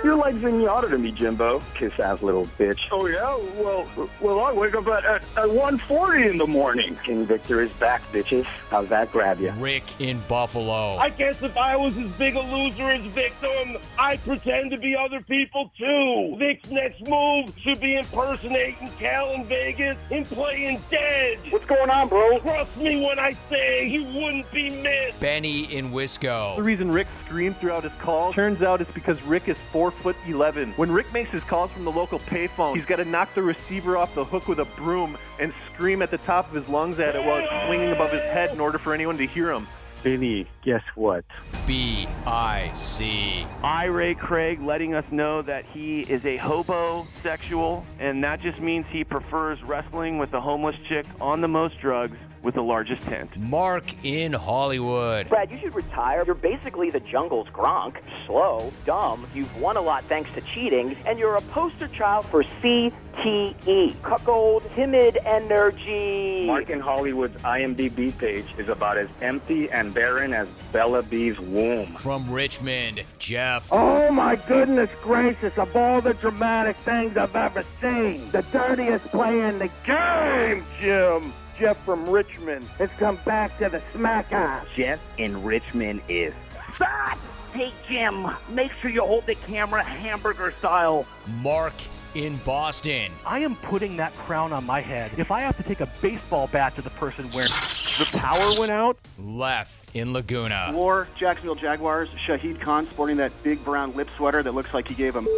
[0.03, 1.63] You're like Zenyatta to me, Jimbo.
[1.75, 2.81] Kiss ass little bitch.
[2.91, 3.37] Oh yeah?
[3.63, 3.87] Well,
[4.21, 6.97] well, I wake up at, at, at 1.40 in the morning.
[7.05, 8.45] King Victor is back, bitches.
[8.69, 9.53] How's that grab you?
[9.53, 10.97] Rick in Buffalo.
[10.97, 14.97] I guess if I was as big a loser as Victim, I'd pretend to be
[14.97, 16.35] other people too.
[16.37, 21.39] Vic's next move should be impersonating Cal in Vegas and playing dead.
[21.51, 22.41] What's going on, bro?
[22.41, 25.21] Trust me when I say he wouldn't be missed.
[25.21, 26.57] Benny in Wisco.
[26.57, 30.17] The reason Rick screamed throughout his call turns out it's because Rick is four foot
[30.27, 30.73] eleven.
[30.73, 33.97] When Rick makes his calls from the local payphone, he's got to knock the receiver
[33.97, 37.17] off the hook with a broom and scream at the top of his lungs at
[37.17, 39.67] it while it's swinging above his head in order for anyone to hear him.
[40.03, 41.25] Benny, guess what?
[41.65, 43.47] B I C.
[43.63, 48.85] I, Ray Craig, letting us know that he is a hobosexual, and that just means
[48.91, 53.37] he prefers wrestling with a homeless chick on the most drugs with the largest tent.
[53.37, 55.29] Mark in Hollywood.
[55.29, 56.25] Brad, you should retire.
[56.27, 57.97] You're basically the jungle's Gronk.
[58.27, 62.43] Slow, dumb, you've won a lot thanks to cheating, and you're a poster child for
[62.63, 64.01] CTE.
[64.03, 66.47] Cuckold, timid energy.
[66.47, 71.95] Mark in Hollywood's IMDb page is about as empty and barren as Bella B's womb.
[71.95, 73.69] From Richmond, Jeff.
[73.71, 79.41] Oh my goodness gracious, of all the dramatic things I've ever seen, the dirtiest play
[79.41, 81.33] in the game, Jim.
[81.63, 84.67] Jeff from Richmond has come back to the smack off.
[84.75, 86.35] Jeff in Richmond is
[86.75, 87.17] Stop!
[87.53, 91.07] Hey, Jim, make sure you hold the camera hamburger style.
[91.41, 91.75] Mark
[92.17, 93.13] in Boston.
[93.25, 95.13] I am putting that crown on my head.
[95.19, 98.73] If I have to take a baseball bat to the person where the power went
[98.73, 100.73] out, Left in Laguna.
[100.75, 104.97] War, Jacksonville Jaguars, Shahid Khan sporting that big brown lip sweater that looks like he
[104.97, 105.29] gave him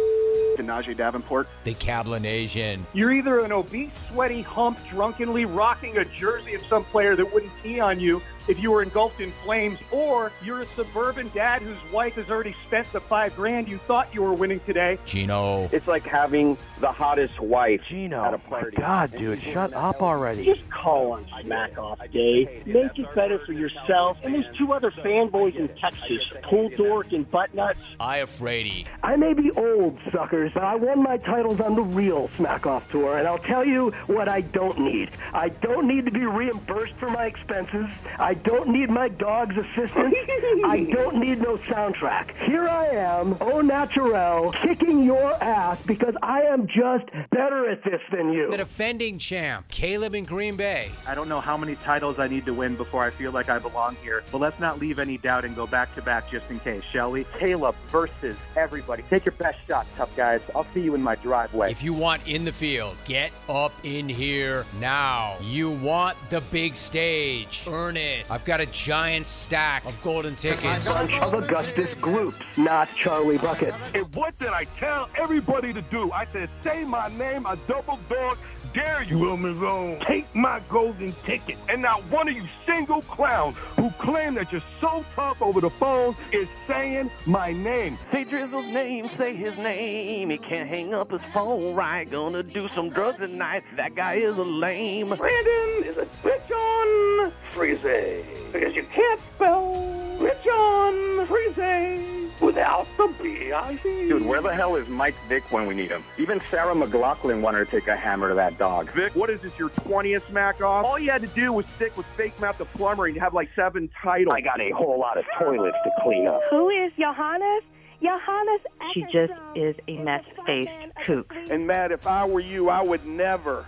[0.57, 1.47] to Najeh Davenport.
[1.63, 2.85] The Cablinasian.
[2.93, 7.51] You're either an obese, sweaty hump drunkenly rocking a jersey of some player that wouldn't
[7.61, 11.77] pee on you if you were engulfed in flames, or you're a suburban dad whose
[11.91, 14.97] wife has already spent the five grand you thought you were winning today.
[15.05, 15.69] Gino.
[15.71, 18.77] It's like having the hottest wife Gino, at a party.
[18.77, 20.45] God, dude, shut up already.
[20.45, 22.63] Just call on Smack Off Day.
[22.65, 27.29] Make it better for yourself and those two other fanboys in Texas, Pull Dork and
[27.29, 27.77] Buttnuts.
[27.99, 28.85] I Afraidy.
[29.03, 32.89] I may be old, suckers, but I won my titles on the real Smack Off
[32.91, 35.09] tour, and I'll tell you what I don't need.
[35.33, 37.87] I don't need to be reimbursed for my expenses.
[38.19, 40.15] I don't need my dog's assistance.
[40.65, 42.35] I don't need no soundtrack.
[42.45, 48.01] Here I am, au naturel, kicking your ass because I am just better at this
[48.11, 48.51] than you.
[48.51, 50.91] The defending champ, Caleb in Green Bay.
[51.07, 53.59] I don't know how many titles I need to win before I feel like I
[53.59, 56.59] belong here, but let's not leave any doubt and go back to back just in
[56.59, 57.25] case, shall we?
[57.37, 59.03] Caleb versus everybody.
[59.09, 60.41] Take your best shot, tough guys.
[60.53, 61.71] I'll see you in my driveway.
[61.71, 65.37] If you want in the field, get up in here now.
[65.41, 67.65] You want the big stage.
[67.69, 68.24] Earn it.
[68.29, 70.87] I've got a giant stack of golden tickets.
[70.87, 73.73] A bunch of Augustus Gloops, not Charlie Bucket.
[73.93, 76.11] And what did I tell everybody to do?
[76.11, 78.37] I said, say my name, a double dog
[78.75, 81.57] dare you, Wilmer Take my golden ticket.
[81.69, 85.69] And not one of you single clowns who claim that you're so tough over the
[85.69, 87.97] phone is saying my name.
[88.11, 90.29] Say Drizzle's name, say his name.
[90.29, 92.09] He can't hang up his phone right.
[92.09, 93.63] Gonna do some drugs tonight.
[93.77, 95.07] That guy is a lame.
[95.07, 98.44] Brandon is a bitch on Freeze.
[98.55, 99.73] Because you can't spell
[100.17, 104.07] bitch on Freeze without the B-I-C.
[104.07, 106.05] Dude, where the hell is Mike Vick when we need him?
[106.17, 108.89] Even Sarah McLachlan wanted to take a hammer to that dog.
[108.91, 110.85] Vic, what is this, your 20th smack off?
[110.85, 113.33] All you had to do was stick with Fake Mouth the Plumber and you have
[113.33, 114.33] like seven titles.
[114.33, 116.39] I got a whole lot of toilets to clean up.
[116.49, 117.63] Who is Johannes?
[118.01, 118.61] Johannes
[118.93, 120.69] She just is a mess-faced
[121.05, 121.33] kook.
[121.49, 123.65] And Matt, if I were you, I would never.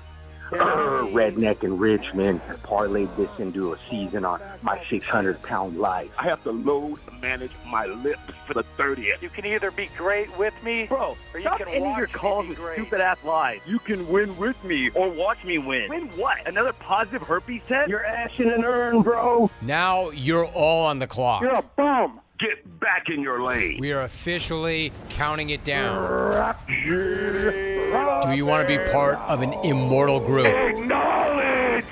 [0.50, 6.10] Grr, redneck in Richmond parlayed this into a season on my 600 pound life.
[6.18, 9.22] I have to load and manage my lips for the 30th.
[9.22, 12.08] You can either be great with me, Bro, or you stop can ending watch your
[12.08, 12.76] me calls be with great.
[12.76, 13.60] stupid ass lies.
[13.66, 15.90] You can win with me or watch me win.
[15.90, 16.48] Win what?
[16.48, 17.90] Another positive herpes test?
[17.90, 19.50] Your ass in an urn, bro.
[19.62, 21.42] Now you're all on the clock.
[21.42, 22.22] You're a bum.
[22.40, 23.80] Get back in your lane.
[23.80, 26.56] We are officially counting it down.
[26.68, 30.46] Do you want to be part of an immortal group?
[30.46, 31.86] Acknowledge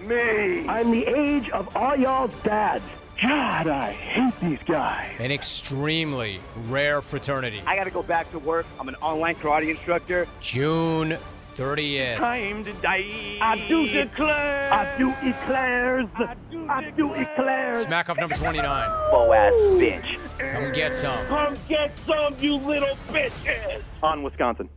[0.00, 0.68] me.
[0.68, 2.84] I'm the age of all y'all's dads.
[3.20, 5.10] God, I hate these guys.
[5.18, 7.62] An extremely rare fraternity.
[7.66, 8.66] I gotta go back to work.
[8.78, 10.28] I'm an online karate instructor.
[10.40, 11.16] June
[11.58, 12.18] 30th.
[12.18, 13.38] Time to die.
[13.42, 14.72] I do declare.
[14.72, 16.06] I do eclairs.
[16.68, 17.78] I do eclairs.
[17.78, 18.62] Smack up number 29.
[19.10, 20.18] Bo ass bitch.
[20.38, 21.26] Come get some.
[21.26, 23.82] Come get some, you little bitches.
[24.04, 24.68] On Wisconsin.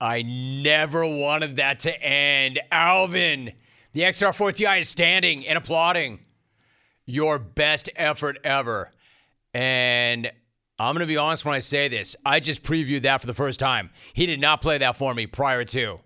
[0.00, 2.60] I never wanted that to end.
[2.72, 3.52] Alvin,
[3.92, 6.20] the XR4TI is standing and applauding
[7.04, 8.90] your best effort ever.
[9.52, 10.32] And
[10.84, 12.14] I'm going to be honest when I say this.
[12.24, 13.90] I just previewed that for the first time.
[14.12, 16.00] He did not play that for me prior to.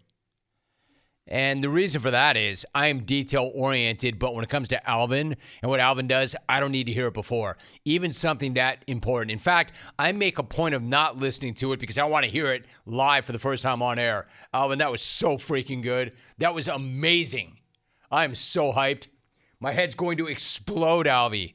[1.30, 4.88] And the reason for that is I am detail oriented, but when it comes to
[4.88, 7.58] Alvin and what Alvin does, I don't need to hear it before.
[7.84, 9.30] Even something that important.
[9.30, 12.30] In fact, I make a point of not listening to it because I want to
[12.30, 14.26] hear it live for the first time on air.
[14.54, 16.14] Alvin, that was so freaking good.
[16.38, 17.58] That was amazing.
[18.10, 19.08] I'm so hyped.
[19.60, 21.54] My head's going to explode, Alvy.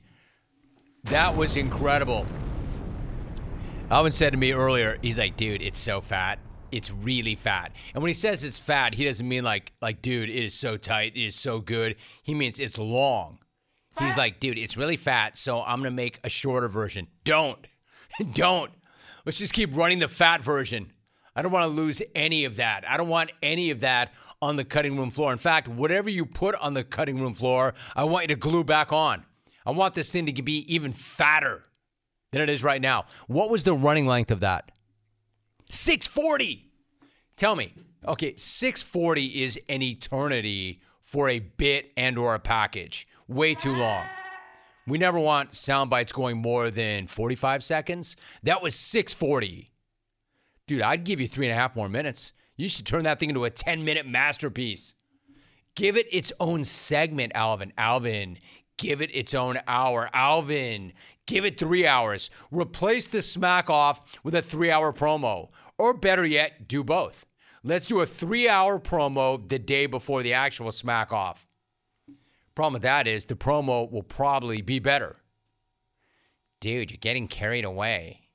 [1.06, 2.28] That was incredible.
[3.92, 6.40] Alvin said to me earlier, he's like, dude, it's so fat.
[6.72, 7.72] It's really fat.
[7.94, 10.78] And when he says it's fat, he doesn't mean like, like, dude, it is so
[10.78, 11.96] tight, it is so good.
[12.24, 13.40] He means it's long.
[14.00, 17.08] He's like, dude, it's really fat, so I'm gonna make a shorter version.
[17.24, 17.60] Don't.
[18.34, 18.72] don't.
[19.26, 20.92] Let's just keep running the fat version.
[21.36, 22.90] I don't want to lose any of that.
[22.90, 25.32] I don't want any of that on the cutting room floor.
[25.32, 28.64] In fact, whatever you put on the cutting room floor, I want you to glue
[28.64, 29.24] back on.
[29.66, 31.64] I want this thing to be even fatter
[32.34, 33.06] than it is right now.
[33.28, 34.72] What was the running length of that?
[35.70, 36.70] 640.
[37.38, 37.74] Tell me.
[38.06, 43.08] Okay, 640 is an eternity for a bit and or a package.
[43.30, 44.04] Way too long.
[44.86, 48.18] We never want sound bites going more than 45 seconds.
[48.42, 49.72] That was 640.
[50.68, 52.34] Dude, I'd give you three and a half more minutes.
[52.58, 54.96] You should turn that thing into a 10 minute masterpiece.
[55.76, 57.74] Give it its own segment, Alvin.
[57.78, 58.38] Alvin,
[58.84, 60.10] give it its own hour.
[60.14, 60.92] Alvin,
[61.26, 62.30] give it three hours.
[62.52, 65.50] Replace the smack off with a three hour promo.
[65.78, 67.26] Or better yet, do both.
[67.64, 71.46] Let's do a three hour promo the day before the actual smack off.
[72.56, 75.16] Problem with that is the promo will probably be better.
[76.60, 78.28] Dude, you're getting carried away.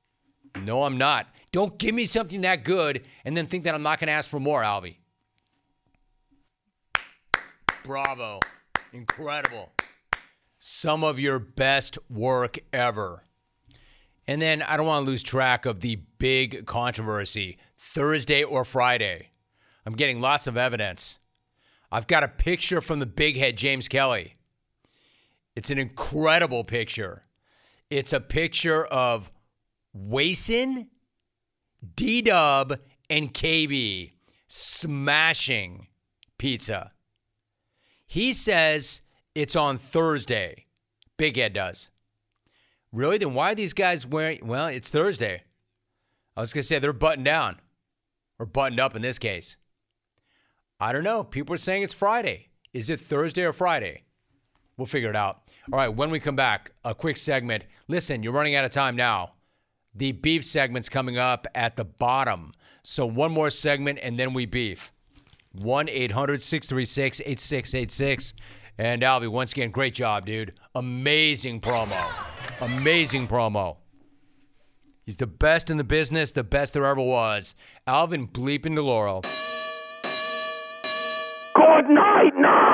[0.58, 1.26] No, I'm not.
[1.52, 4.30] Don't give me something that good and then think that I'm not going to ask
[4.30, 4.96] for more, Alvy.
[7.84, 8.40] Bravo.
[8.94, 9.72] Incredible.
[10.70, 13.24] Some of your best work ever.
[14.26, 19.30] And then I don't want to lose track of the big controversy Thursday or Friday.
[19.86, 21.20] I'm getting lots of evidence.
[21.90, 24.34] I've got a picture from the big head, James Kelly.
[25.56, 27.24] It's an incredible picture.
[27.88, 29.32] It's a picture of
[29.94, 30.88] Wason,
[31.96, 32.78] D Dub,
[33.08, 34.12] and KB
[34.48, 35.86] smashing
[36.36, 36.90] pizza.
[38.04, 39.00] He says
[39.34, 40.66] it's on Thursday.
[41.18, 41.90] Big Ed does.
[42.90, 43.18] Really?
[43.18, 44.46] Then why are these guys wearing?
[44.46, 45.42] Well, it's Thursday.
[46.34, 47.58] I was going to say they're buttoned down
[48.38, 49.58] or buttoned up in this case.
[50.80, 51.24] I don't know.
[51.24, 52.48] People are saying it's Friday.
[52.72, 54.04] Is it Thursday or Friday?
[54.76, 55.42] We'll figure it out.
[55.72, 57.64] All right, when we come back, a quick segment.
[57.88, 59.32] Listen, you're running out of time now.
[59.94, 62.52] The beef segment's coming up at the bottom.
[62.84, 64.92] So one more segment and then we beef.
[65.52, 68.34] 1 800 636 8686.
[68.78, 70.54] And Alvy, once again, great job, dude.
[70.74, 72.00] Amazing promo.
[72.60, 73.78] Amazing promo.
[75.04, 77.56] He's the best in the business, the best there ever was.
[77.86, 79.22] Alvin bleeping Delloro.
[81.54, 82.67] Good night now.